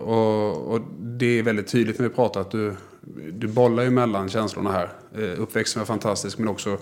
[0.00, 2.76] Och, och, det är väldigt tydligt när vi pratar att du,
[3.32, 4.92] du bollar ju mellan känslorna här.
[5.36, 6.78] Uppväxten var fantastisk men också,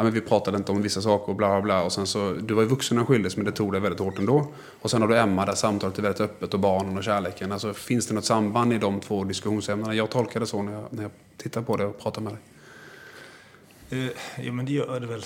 [0.00, 1.82] ja men vi pratade inte om vissa saker och bla bla bla.
[1.82, 4.18] Och sen så, du var ju vuxen när skildes men det tog dig väldigt hårt
[4.18, 4.52] ändå.
[4.80, 7.52] Och sen har du Emma där samtalet är väldigt öppet och barnen och kärleken.
[7.52, 9.94] Alltså finns det något samband i de två diskussionsämnena?
[9.94, 12.40] Jag tolkar det så när jag, när jag tittar på det och pratar med dig.
[13.90, 15.24] Eh, uh, ja men det gör det väl.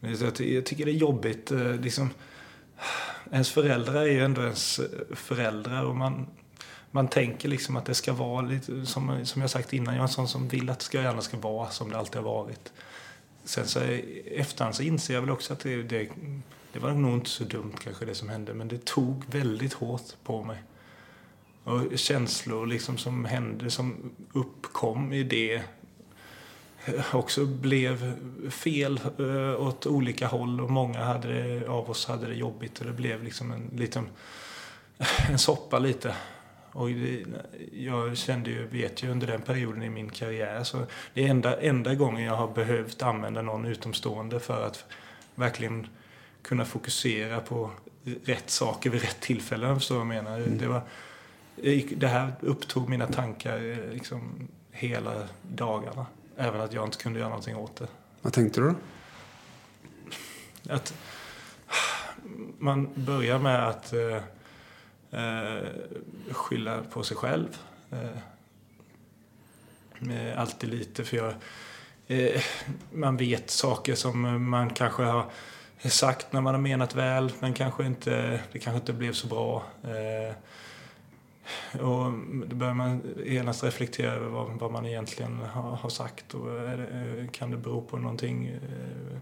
[0.00, 1.52] Uh, jag tycker det är jobbigt.
[1.52, 2.10] Uh, liksom,
[3.32, 6.26] ens föräldrar är ju ändå ens föräldrar och man,
[6.90, 10.02] man tänker liksom att det ska vara lite, som, som jag sagt innan, jag är
[10.02, 12.72] en sån som vill att det ska, gärna ska vara som det alltid har varit.
[13.44, 13.80] Sen så
[14.30, 16.08] efterhand så inser jag väl också att det, det,
[16.72, 20.24] det var nog inte så dumt kanske det som hände, men det tog väldigt hårt
[20.24, 20.62] på mig.
[21.64, 25.62] Och känslor liksom som hände, som uppkom i det
[27.12, 28.16] också blev
[28.50, 32.92] fel eh, åt olika håll och många hade av oss hade det jobbigt och det
[32.92, 34.08] blev liksom en liten
[35.30, 36.14] en soppa lite.
[36.72, 36.90] Och
[37.72, 41.60] jag kände ju, vet ju under den perioden i min karriär så det är enda,
[41.60, 44.84] enda gången jag har behövt använda någon utomstående för att
[45.34, 45.86] verkligen
[46.42, 47.70] kunna fokusera på
[48.24, 50.38] rätt saker vid rätt tillfälle, förstår vad jag menar.
[50.38, 50.58] Mm.
[50.58, 50.82] Det, var,
[51.96, 56.06] det här upptog mina tankar eh, liksom hela dagarna.
[56.36, 57.86] Även att jag inte kunde göra någonting åt det.
[58.22, 58.74] Vad tänkte du då?
[60.74, 60.94] Att
[62.58, 63.92] man börjar med att
[65.10, 65.68] eh,
[66.30, 67.56] skylla på sig själv.
[67.90, 68.18] Eh,
[70.40, 71.34] alltid lite, för jag,
[72.06, 72.42] eh,
[72.92, 75.30] man vet saker som man kanske har
[75.84, 79.64] sagt när man har menat väl, men kanske inte, det kanske inte blev så bra.
[79.82, 80.34] Eh,
[81.72, 82.12] och
[82.46, 86.34] då börjar man genast reflektera över vad, vad man egentligen har, har sagt.
[86.34, 86.86] Och det,
[87.20, 89.18] eh, kan det bero på någonting eh,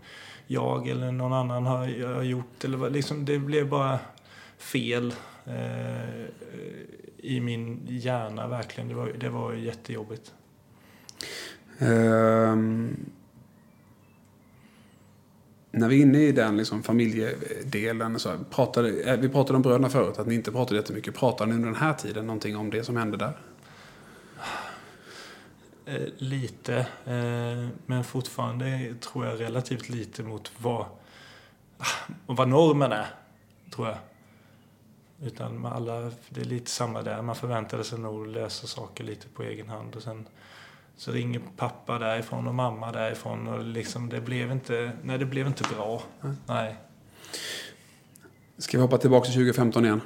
[0.47, 2.65] jag eller någon annan har, har gjort?
[2.65, 3.99] Eller liksom, det blev bara
[4.59, 5.15] fel
[5.47, 6.27] eh,
[7.19, 8.89] i min hjärna verkligen.
[8.89, 10.35] Det var, det var jättejobbigt.
[11.79, 12.97] Um,
[15.71, 19.89] när vi är inne i den liksom familjedelen, så pratade, eh, vi pratade om bröderna
[19.89, 21.15] förut, att ni inte pratade jättemycket.
[21.15, 23.39] Pratar ni under den här tiden någonting om det som hände där?
[25.87, 30.87] Eh, lite, eh, men fortfarande tror jag relativt lite mot vad,
[32.27, 33.07] vad normen är,
[33.75, 33.97] tror jag.
[35.23, 37.23] Utan med alla, det är lite samma där.
[37.23, 39.97] Man förväntade sig nog lösa saker lite på egen hand.
[39.97, 40.29] Och sen
[40.97, 45.47] så ringer pappa därifrån och mamma därifrån och liksom det blev inte, nej det blev
[45.47, 46.03] inte bra.
[46.23, 46.37] Mm.
[46.47, 46.77] Nej.
[48.59, 50.01] Ska vi hoppa tillbaka till 2015 igen?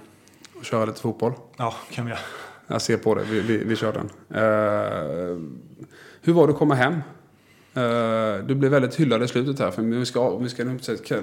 [0.59, 1.33] Och köra lite fotboll?
[1.57, 2.21] Ja, kan vi göra.
[2.67, 4.11] Jag ser på det, vi, vi, vi kör den.
[4.43, 5.51] Uh,
[6.23, 7.01] hur var det att komma hem?
[7.77, 9.71] Uh, du blev väldigt hyllad i slutet här.
[9.71, 10.65] För vi ska, om vi ska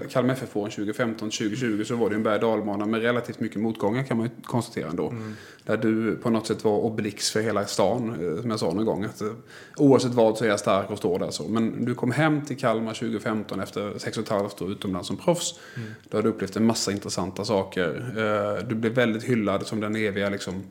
[0.09, 4.17] Kalmar FF åren 2015-2020 så var det en berg dalbana med relativt mycket motgångar kan
[4.17, 5.09] man konstatera ändå.
[5.09, 5.35] Mm.
[5.63, 8.85] Där du på något sätt var obelix för hela stan, eh, som jag sa någon
[8.85, 9.03] gång.
[9.03, 9.31] Att, uh,
[9.77, 11.47] oavsett vad så är jag stark och står där så.
[11.47, 15.17] Men du kom hem till Kalmar 2015 efter sex och ett halvt år utomlands som
[15.17, 15.59] proffs.
[15.75, 15.89] Mm.
[16.09, 18.63] Då har du upplevt en massa intressanta saker.
[18.69, 20.63] Du blev väldigt hyllad som den eviga liksom,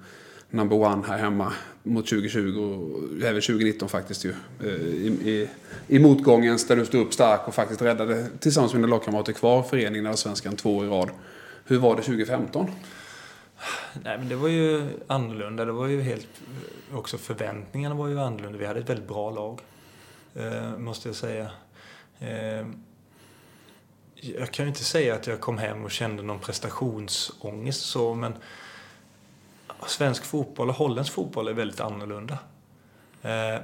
[0.50, 4.34] number one här hemma mot 2020 och även 2019 faktiskt ju.
[4.64, 5.48] Eh, I, i,
[5.86, 9.62] i motgången där du stod upp stark och faktiskt räddade tillsammans med dina lagkamrater kvar
[9.62, 11.10] föreningen Allsvenskan två år i rad.
[11.64, 12.70] Hur var det 2015?
[14.04, 15.64] Nej men det var ju annorlunda.
[15.64, 16.28] Det var ju helt...
[16.92, 18.58] Också förväntningarna var ju annorlunda.
[18.58, 19.60] Vi hade ett väldigt bra lag.
[20.34, 21.50] Eh, måste jag säga.
[22.18, 22.66] Eh,
[24.14, 28.32] jag kan ju inte säga att jag kom hem och kände någon prestationsångest så men
[29.86, 32.38] svensk fotboll och holländsk fotboll är väldigt annorlunda.
[33.22, 33.60] Eh,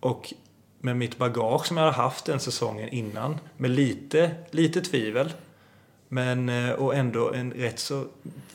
[0.00, 0.34] och
[0.80, 5.32] med mitt bagage som jag har haft den säsongen innan, med lite, lite tvivel,
[6.08, 8.06] men, eh, och ändå en rätt så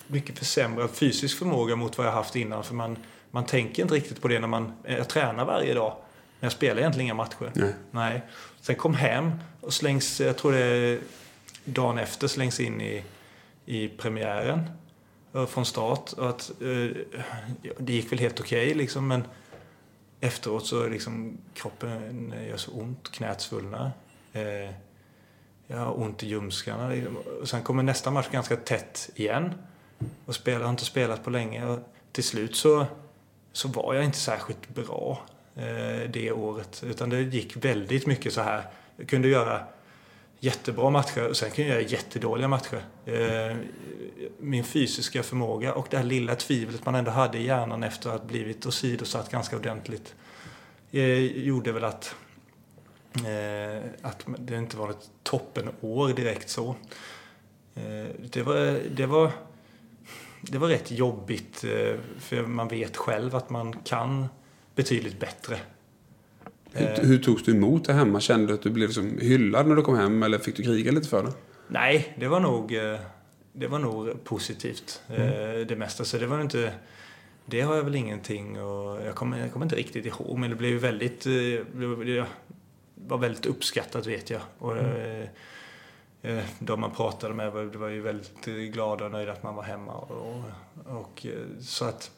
[0.08, 2.64] mycket försämrad fysisk förmåga mot vad jag haft innan.
[2.64, 2.98] För man,
[3.32, 5.94] man tänker inte riktigt på det när man eh, jag tränar varje dag.
[6.40, 7.52] Men jag spelar egentligen inga matcher.
[7.54, 7.74] Nej.
[7.92, 8.22] Nej.
[8.62, 9.32] Sen kom hem
[9.62, 11.00] och slängs, jag tror det är
[11.66, 13.04] dagen efter, slängs in i,
[13.66, 14.70] i premiären
[15.36, 16.14] Eh, från start.
[16.14, 16.98] Och att, eh,
[17.78, 19.24] det gick väl helt okej okay, liksom, men
[20.20, 23.92] efteråt så liksom kroppen eh, gör så ont, knät svullnar.
[24.34, 24.72] Eh,
[25.68, 26.90] jag har ont i ljumskarna.
[26.90, 27.18] Liksom.
[27.46, 29.54] Sen kommer nästa match ganska tätt igen.
[30.26, 31.66] Och spelar, har inte spelat på länge.
[31.66, 31.80] Och
[32.12, 32.86] till slut så,
[33.52, 35.22] så var jag inte särskilt bra
[35.56, 36.84] eh, det året.
[36.86, 38.64] Utan det gick väldigt mycket så här.
[38.98, 39.64] Jag kunde göra
[40.46, 42.86] jättebra matcher och sen kan jag göra jättedåliga matcher.
[43.06, 43.58] Eh,
[44.40, 48.22] min fysiska förmåga och det här lilla tvivlet man ändå hade i hjärnan efter att
[48.22, 50.16] ha blivit åsidosatt ganska ordentligt
[50.92, 52.16] eh, gjorde väl att,
[53.16, 56.76] eh, att det inte var ett toppenår direkt så.
[58.32, 59.32] Det var, det var,
[60.42, 61.66] det var rätt jobbigt
[62.20, 64.28] för man vet själv att man kan
[64.76, 65.60] betydligt bättre.
[66.76, 68.20] Hur, hur togs du emot det hemma?
[68.20, 70.92] Kände du att du blev liksom hyllad när du kom hem eller fick du kriga
[70.92, 71.32] lite för det?
[71.68, 73.00] Nej, det var nog, eh,
[73.54, 75.68] det var nog positivt eh, mm.
[75.68, 76.06] det mesta.
[76.06, 76.74] Så det var inte...
[77.46, 80.56] Det har jag väl ingenting och jag kommer, jag kommer inte riktigt ihåg men det
[80.56, 81.32] blev väldigt, eh,
[82.06, 82.26] det
[82.96, 84.42] var väldigt uppskattat vet jag.
[84.58, 85.28] Och, mm.
[86.60, 89.94] De man pratade med var ju väldigt glada och nöjda att man var hemma.
[89.94, 90.44] Och,
[90.86, 91.26] och
[91.60, 92.12] så att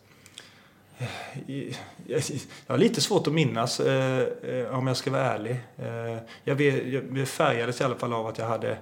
[2.07, 2.21] jag
[2.67, 5.59] har lite svårt att minnas eh, eh, om jag ska vara ärlig.
[5.77, 8.77] Eh, jag, färgades i alla fall av att jag hade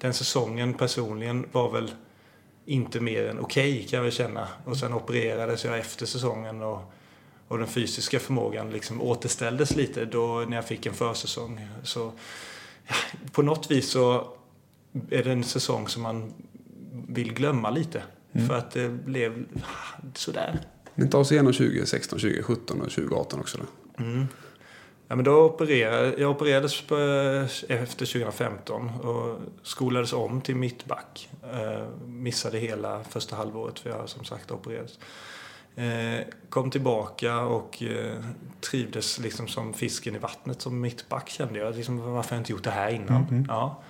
[0.00, 1.90] den säsongen personligen var väl
[2.66, 4.48] inte mer än okej okay, kan jag känna.
[4.64, 6.92] Och sen opererades jag efter säsongen och,
[7.48, 11.68] och den fysiska förmågan liksom återställdes lite då när jag fick en försäsong.
[11.82, 12.12] Så
[13.32, 14.28] på något vis så
[15.10, 16.34] är det en säsong som man
[17.08, 18.02] vill glömma lite.
[18.32, 18.48] Mm.
[18.48, 19.44] För att det blev
[20.14, 20.60] sådär.
[20.94, 24.04] Men ta oss igenom 2016, 2017 och 2018 också då.
[24.04, 24.26] Mm.
[25.08, 26.96] Ja, men då opererade, jag opererades på,
[27.68, 31.28] efter 2015 och skolades om till mittback.
[31.52, 34.98] Eh, missade hela första halvåret för jag som sagt opererades.
[35.76, 38.16] Eh, kom tillbaka och eh,
[38.60, 41.76] trivdes liksom som fisken i vattnet som mittback kände jag.
[41.76, 43.22] Liksom, varför har jag inte gjort det här innan?
[43.30, 43.46] Mm -hmm.
[43.48, 43.82] ja.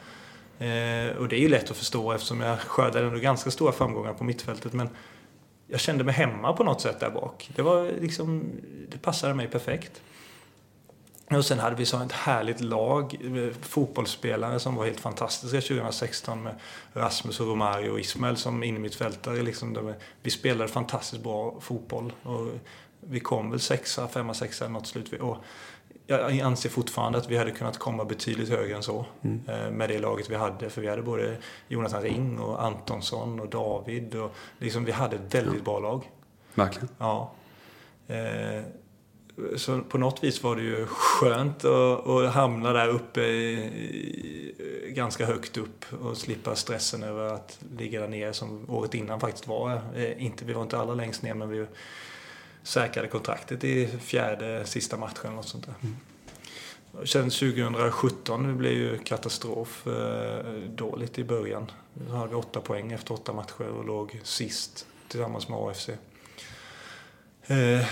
[0.59, 4.13] Eh, och det är ju lätt att förstå eftersom jag skördade ändå ganska stora framgångar
[4.13, 4.73] på mittfältet.
[4.73, 4.89] Men
[5.75, 7.51] jag kände mig hemma på något sätt där bak.
[7.57, 8.53] Det, var liksom,
[8.89, 10.03] det passade mig perfekt.
[11.31, 16.43] Och sen hade vi så ett härligt lag, eh, fotbollsspelare som var helt fantastiska 2016
[16.43, 16.55] med
[16.93, 19.43] Rasmus och Romario och Ismael som innermittfältare.
[19.43, 22.13] Liksom, vi spelade fantastiskt bra fotboll.
[22.23, 22.49] Och
[23.01, 25.13] vi kom väl sexa, femma, sexa något slut.
[25.13, 25.37] Och
[26.07, 29.41] jag anser fortfarande att vi hade kunnat komma betydligt högre än så mm.
[29.49, 30.71] Eh, med det laget vi hade.
[30.71, 31.37] För vi hade både
[31.69, 34.15] Jonathan Ring och Antonsson och David.
[34.15, 35.65] Och liksom, vi hade ett väldigt ja.
[35.65, 36.11] bra lag.
[36.55, 36.89] Verkligen.
[36.99, 37.33] Ja.
[38.07, 38.63] Eh,
[39.57, 44.55] så på något vis var det ju skönt att, att hamna där uppe i,
[44.89, 49.47] ganska högt upp och slippa stressen över att ligga där nere som året innan faktiskt
[49.47, 49.81] var.
[49.95, 51.67] Eh, inte, vi var inte alla längst ner men vi
[52.65, 55.39] säkrade kontraktet i fjärde sista matchen.
[55.39, 55.75] Och sånt där.
[55.83, 55.97] Mm.
[57.07, 61.71] Sen 2017 det blev ju katastrof eh, dåligt i början.
[61.95, 65.91] Då hade vi åtta poäng efter åtta matcher och låg sist tillsammans med AFC.
[67.47, 67.87] Eh,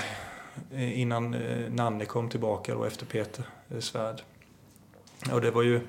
[1.00, 4.22] innan eh, Nanne kom tillbaka då efter Peter eh, Svärd.
[5.32, 5.80] Och det var ju...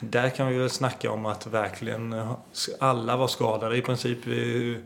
[0.00, 2.34] Där kan vi väl snacka om att verkligen
[2.78, 4.18] alla var skadade i princip.
[4.26, 4.76] Vi,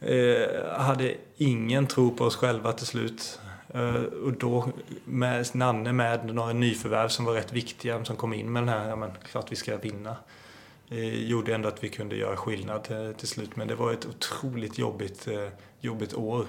[0.00, 3.40] Eh, hade ingen tro på oss själva till slut.
[3.68, 4.68] Eh, och då
[5.04, 8.88] med Nanne med några nyförvärv som var rätt viktiga som kom in med den här,
[8.88, 10.16] ja men klart vi ska vinna.
[10.90, 13.56] Eh, gjorde ändå att vi kunde göra skillnad eh, till slut.
[13.56, 15.48] Men det var ett otroligt jobbigt, eh,
[15.80, 16.46] jobbigt år.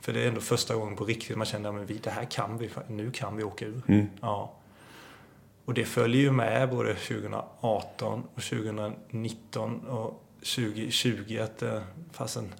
[0.00, 2.70] För det är ändå första gången på riktigt man känner att det här kan vi,
[2.88, 3.82] nu kan vi åka ur.
[3.88, 4.06] Mm.
[4.20, 4.52] Ja.
[5.64, 11.80] Och det följer ju med både 2018 och 2019 och 2020 att eh,
[12.12, 12.54] fasen,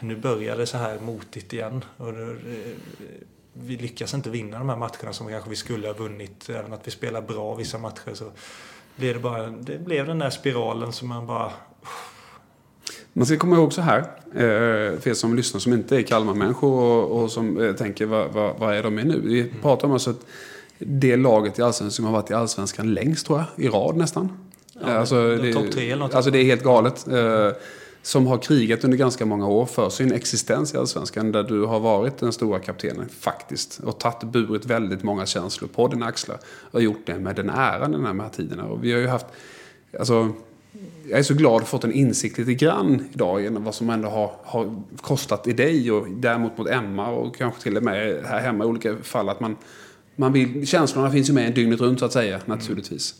[0.00, 1.84] nu börjar det så här motigt igen.
[1.96, 2.36] Och det,
[3.52, 6.50] vi lyckas inte vinna de här matcherna som kanske vi skulle ha vunnit.
[6.50, 8.24] Även att vi spelar bra vissa matcher så
[8.96, 11.52] blev det bara, det blev den där spiralen som man bara...
[13.12, 13.98] Man ska komma ihåg så här,
[14.34, 18.32] eh, för er som lyssnar som inte är Kalmar-människor och, och som eh, tänker vad,
[18.32, 19.20] vad, vad är de med nu?
[19.20, 19.54] Vi mm.
[19.62, 20.26] pratar om alltså att
[20.78, 24.28] det laget i Allsvenskan som har varit i Allsvenskan längst tror jag, i rad nästan.
[24.80, 26.14] Ja, alltså, det, något.
[26.14, 27.08] Alltså det är helt galet.
[27.08, 27.50] Eh,
[28.04, 31.32] som har krigat under ganska många år för sin existens i Allsvenskan.
[31.32, 33.80] Där du har varit den stora kaptenen faktiskt.
[33.84, 36.38] Och tagit burit väldigt många känslor på dina axlar.
[36.70, 38.64] Och gjort det med den äran den här, här tiderna.
[38.64, 39.26] Och vi har ju haft,
[39.98, 40.32] alltså,
[41.08, 44.08] jag är så glad att fått en insikt lite grann idag genom vad som ändå
[44.08, 48.40] har, har kostat i dig och däremot mot Emma och kanske till och med här
[48.40, 49.28] hemma i olika fall.
[49.28, 49.56] Att man,
[50.16, 53.14] man vill, känslorna finns ju med dygnet runt så att säga naturligtvis.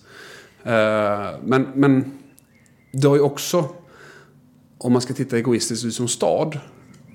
[0.63, 0.75] Mm.
[0.75, 2.19] Uh, men, men
[2.93, 3.69] det har ju också
[4.85, 6.59] om man ska titta egoistiskt som stad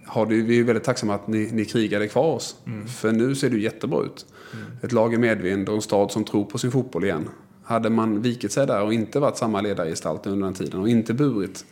[0.05, 2.55] har det, vi är väldigt tacksamma att ni, ni krigade kvar oss.
[2.65, 2.87] Mm.
[2.87, 4.25] För nu ser det jättebra ut.
[4.53, 4.65] Mm.
[4.81, 7.29] Ett lag i medvind och en stad som tror på sin fotboll igen.
[7.63, 11.13] Hade man vikit sig där och inte varit samma ledargestalt under den tiden och inte
[11.13, 11.65] burit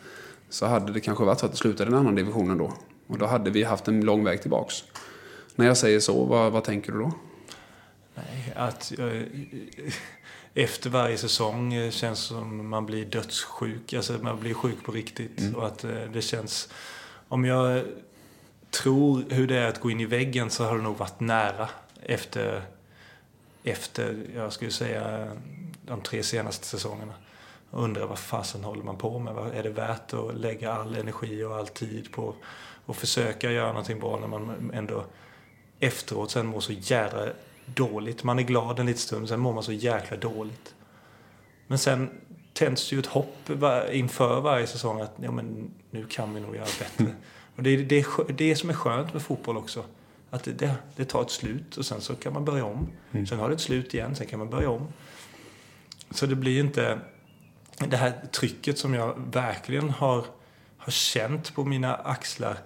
[0.48, 2.72] så hade det kanske varit så att det slutade i en annan division ändå.
[3.06, 4.74] Och då hade vi haft en lång väg tillbaks.
[5.56, 7.12] När jag säger så, vad, vad tänker du då?
[8.14, 9.06] Nej, att eh,
[10.54, 13.92] efter varje säsong eh, känns som man blir dödssjuk.
[13.92, 15.40] Alltså man blir sjuk på riktigt.
[15.40, 15.54] Mm.
[15.54, 16.68] Och att eh, det känns...
[17.28, 17.84] Om jag
[18.70, 21.68] tror hur det är att gå in i väggen så har det nog varit nära
[22.02, 22.62] efter,
[23.64, 25.32] efter jag skulle säga,
[25.82, 27.12] de tre senaste säsongerna.
[27.70, 29.36] Och undrar vad fasen håller man på med?
[29.54, 32.34] Är det värt att lägga all energi och all tid på
[32.86, 35.04] att försöka göra någonting bra när man ändå
[35.80, 37.26] efteråt sen mår så jävla
[37.74, 38.24] dåligt.
[38.24, 40.74] Man är glad en liten stund, sen mår man så jäkla dåligt.
[41.66, 42.10] Men sen
[42.52, 43.50] tänds ju ett hopp
[43.92, 47.14] inför varje säsong att ja, men nu kan vi nog göra bättre.
[47.56, 49.84] Och det är det, det som är skönt med fotboll också.
[50.30, 52.88] Att det, det, tar ett slut och sen så kan man börja om.
[53.28, 54.88] Sen har det ett slut igen, sen kan man börja om.
[56.10, 56.98] Så det blir inte
[57.78, 60.24] det här trycket som jag verkligen har,
[60.78, 62.58] har känt på mina axlar.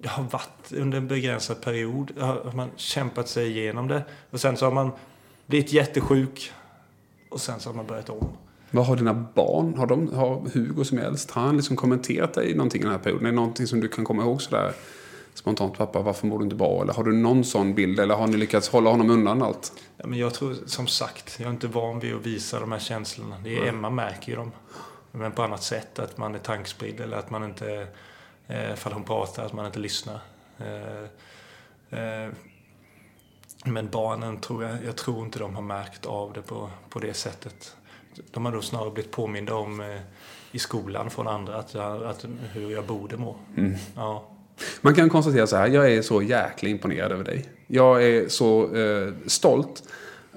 [0.00, 2.12] Det har varit under en begränsad period.
[2.18, 4.02] Har man kämpat sig igenom det.
[4.30, 4.90] Och sen så har man
[5.46, 6.52] blivit jättesjuk.
[7.28, 8.28] Och sen så har man börjat om.
[8.70, 12.34] Vad har dina barn, har, de, har Hugo som är äldst, har han liksom kommenterat
[12.34, 13.26] dig någonting i den här perioden?
[13.26, 14.72] Är det någonting som du kan komma ihåg sådär
[15.34, 15.78] spontant?
[15.78, 16.82] Pappa, varför mår du inte bra?
[16.82, 18.00] Eller har du någon sån bild?
[18.00, 19.72] Eller har ni lyckats hålla honom undan allt?
[19.96, 22.78] Ja, men jag tror, som sagt, jag är inte van vid att visa de här
[22.78, 23.36] känslorna.
[23.44, 24.52] Det är, Emma märker ju dem.
[25.12, 25.98] Men på annat sätt.
[25.98, 27.86] Att man är tankspridd eller att man inte,
[28.48, 30.20] ifall hon pratar, att man inte lyssnar.
[30.58, 31.02] Eh,
[32.00, 32.30] eh,
[33.64, 37.14] men barnen tror jag, jag tror inte de har märkt av det på, på det
[37.14, 37.76] sättet.
[38.30, 40.00] De har då snarare blivit påminda om eh,
[40.52, 43.36] i skolan från andra att, jag, att hur jag borde må.
[43.94, 44.24] Ja.
[44.80, 47.48] Man kan konstatera så här, jag är så jäkla imponerad över dig.
[47.66, 49.82] Jag är så eh, stolt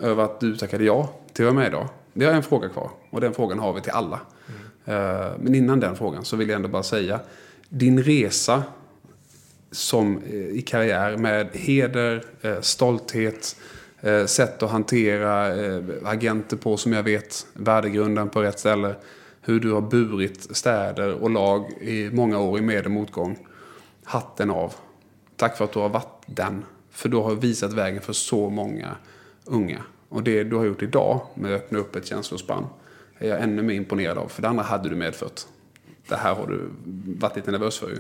[0.02, 1.88] över att du tackade ja till att vara med idag.
[2.14, 4.20] Vi har en fråga kvar och den frågan har vi till alla.
[4.86, 7.20] Eh, men innan den frågan så vill jag ändå bara säga,
[7.70, 8.64] din resa
[9.72, 13.56] som eh, i karriär med heder, eh, stolthet,
[14.02, 15.54] eh, sätt att hantera
[16.04, 18.96] agenter på som jag vet, värdegrunden på rätt ställe.
[19.42, 23.48] Hur du har burit städer och lag i många år i med och motgång.
[24.04, 24.74] Hatten av.
[25.36, 26.66] Tack för att du har varit den.
[26.92, 28.96] För du har visat vägen för så många
[29.46, 29.84] unga.
[30.10, 32.66] Och det du har gjort idag med att öppna upp ett känslospann
[33.18, 34.28] är jag ännu mer imponerad av.
[34.28, 35.42] För det andra hade du medfört.
[36.10, 36.70] Det här har du
[37.20, 38.00] varit lite nervös för ju.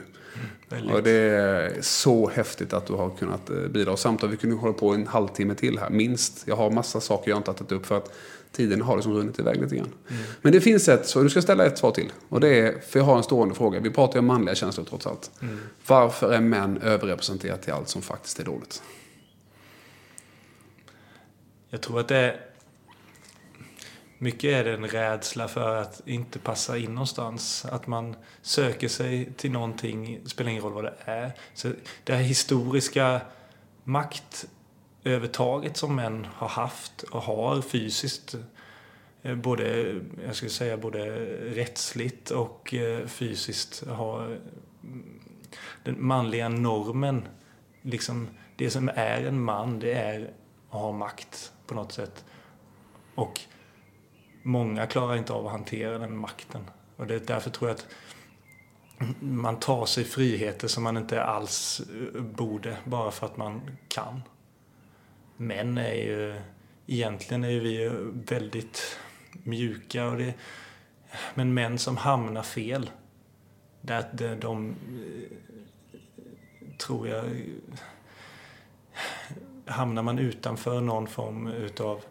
[0.69, 0.95] Väldigt.
[0.95, 3.97] Och det är så häftigt att du har kunnat eh, bidra.
[3.97, 6.43] Samt att vi kunde hålla på en halvtimme till här, minst.
[6.47, 8.13] Jag har massa saker jag inte har tagit upp för att
[8.51, 9.93] tiden har liksom runnit iväg lite grann.
[10.41, 12.11] Men det finns ett, så du ska ställa ett svar till.
[12.29, 13.79] Och det är, för jag har en stående fråga.
[13.79, 15.31] Vi pratar ju om manliga känslor trots allt.
[15.87, 18.83] Varför är män överrepresenterade till allt som faktiskt är dåligt?
[21.69, 22.48] Jag tror att det är...
[24.21, 27.65] Mycket är det en rädsla för att inte passa in någonstans.
[27.65, 31.31] Att man söker sig till någonting, det spelar ingen roll vad det är.
[31.53, 31.71] Så
[32.03, 33.21] det här historiska
[33.83, 38.35] maktövertaget som män har haft och har fysiskt,
[39.21, 39.95] eh, både,
[40.25, 40.99] jag skulle säga både
[41.55, 44.25] rättsligt och eh, fysiskt, har
[44.83, 45.19] mm,
[45.83, 47.27] den manliga normen,
[47.81, 50.33] liksom det som är en man, det är
[50.69, 52.25] att ha makt på något sätt.
[53.15, 53.41] Och
[54.43, 56.61] många klarar inte av att hantera den makten.
[56.95, 57.87] Och det är därför tror jag att
[59.19, 61.81] man tar sig friheter som man inte alls
[62.15, 64.21] eh, borde, bara för att man kan.
[65.37, 66.41] Män är ju,
[66.87, 68.99] egentligen är ju vi väldigt
[69.43, 70.33] mjuka och det,
[71.33, 72.89] men män som hamnar fel,
[73.81, 74.75] där de, de
[76.77, 77.25] tror jag
[79.65, 82.01] hamnar man utanför någon form utav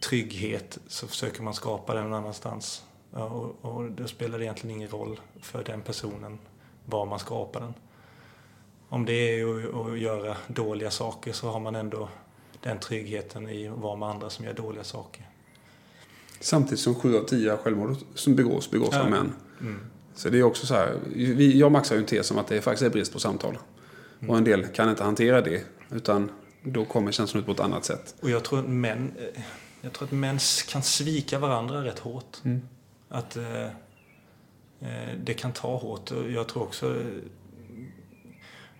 [0.00, 2.84] trygghet så försöker man skapa den någon annanstans.
[3.12, 6.38] Ja, och, och då spelar det egentligen ingen roll för den personen
[6.86, 7.74] var man skapar den.
[8.88, 9.44] Om det är
[9.92, 12.08] att, göra dåliga saker så har man ändå
[12.62, 15.28] den tryggheten i att vara med andra som gör dåliga saker.
[16.40, 19.00] Samtidigt som sju av tio självmord som begås, begås Ja.
[19.02, 19.32] av män.
[19.60, 19.80] Mm.
[20.14, 22.60] Så det är också så här, vi, jag maxar ju en tes om att det
[22.60, 23.58] faktiskt är brist på samtal.
[24.28, 26.30] Och en del kan inte hantera det, utan
[26.62, 28.14] då kommer känslan ut på ett annat sätt.
[28.20, 29.42] Och jag tror att män, eh,
[29.80, 32.36] jag tror att män kan svika varandra rätt hårt.
[33.08, 33.64] Att eh,
[34.80, 36.10] eh, det kan ta hårt.
[36.10, 37.06] Jag tror också eh,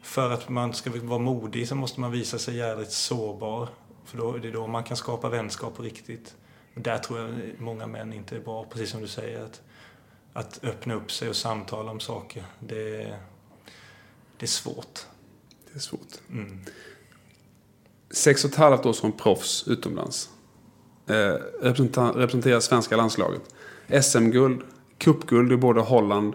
[0.03, 3.69] för att man ska vara modig så måste man visa sig jävligt sårbar.
[4.05, 6.35] För då, det är då man kan skapa vänskap på riktigt.
[6.75, 9.45] Och där tror jag många män inte är bra, precis som du säger.
[9.45, 9.63] Att,
[10.33, 13.17] att öppna upp sig och samtala om saker, det,
[14.37, 15.07] det är svårt.
[15.71, 16.21] Det är svårt.
[16.31, 16.65] Mm.
[18.11, 20.31] Sex och ett halvt år som proffs utomlands.
[21.11, 23.43] Eh, representerar, svenska landslaget.
[24.03, 24.61] SM-guld,
[24.99, 26.35] cupguld i både Holland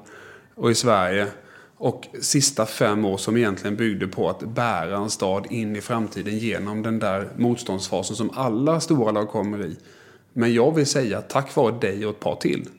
[0.55, 1.28] och i Sverige.
[1.78, 6.38] Och sista fem år som egentligen byggde på att bära en stad in i framtiden
[6.38, 9.78] genom den där motståndsfasen som alla stora lag kommer i.
[10.34, 12.69] Men jag vill säga att tack vare dig och ett par till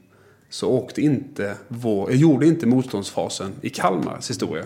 [0.51, 4.64] så åkte inte vår, gjorde inte motståndsfasen i Kalmars historia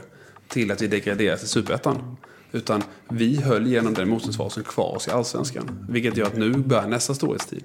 [0.49, 2.17] till att vi degraderade till superettan.
[2.53, 5.87] Utan vi höll genom den motståndsfasen kvar oss i allsvenskan.
[5.89, 7.65] Vilket gör att nu börjar nästa storhetstid.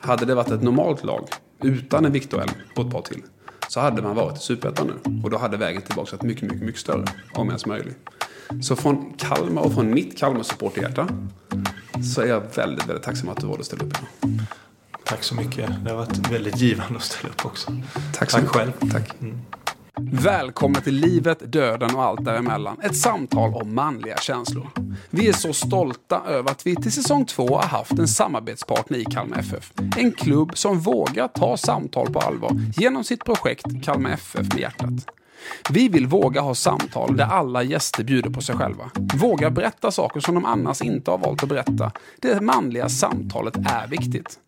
[0.00, 1.28] Hade det varit ett normalt lag
[1.62, 3.22] utan en Victor Elm på ett par till
[3.68, 5.20] så hade man varit i superettan nu.
[5.24, 7.04] Och då hade vägen tillbaka varit mycket, mycket, mycket större.
[7.32, 7.98] Om ens möjligt.
[8.62, 11.08] Så från Kalmar och från mitt Kalmar supporterhjärta
[12.14, 13.92] så är jag väldigt, väldigt tacksam att du valde att ställa upp
[14.22, 14.30] idag.
[15.04, 15.70] Tack så mycket.
[15.84, 17.72] Det har varit väldigt givande att ställa upp också.
[18.12, 18.56] Tack, så Tack mycket.
[18.56, 18.72] själv.
[18.92, 19.16] Tack.
[20.00, 22.80] Välkommen till livet, döden och allt däremellan.
[22.82, 24.68] Ett samtal om manliga känslor.
[25.10, 29.04] Vi är så stolta över att vi till säsong två har haft en samarbetspartner i
[29.04, 29.72] Kalmar FF.
[29.96, 35.13] En klubb som vågar ta samtal på allvar genom sitt projekt Kalmar FF med hjärtat.
[35.70, 38.90] Vi vill våga ha samtal där alla gäster bjuder på sig själva.
[39.14, 41.92] Våga berätta saker som de annars inte har valt att berätta.
[42.20, 44.38] Det manliga samtalet är viktigt.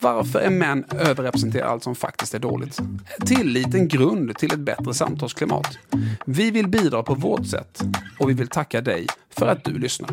[0.00, 2.80] Varför är män överrepresenterade allt som faktiskt är dåligt?
[3.26, 5.78] Tillit en grund till ett bättre samtalsklimat.
[6.26, 7.82] Vi vill bidra på vårt sätt
[8.18, 10.10] och vi vill tacka dig för att du lyssnar.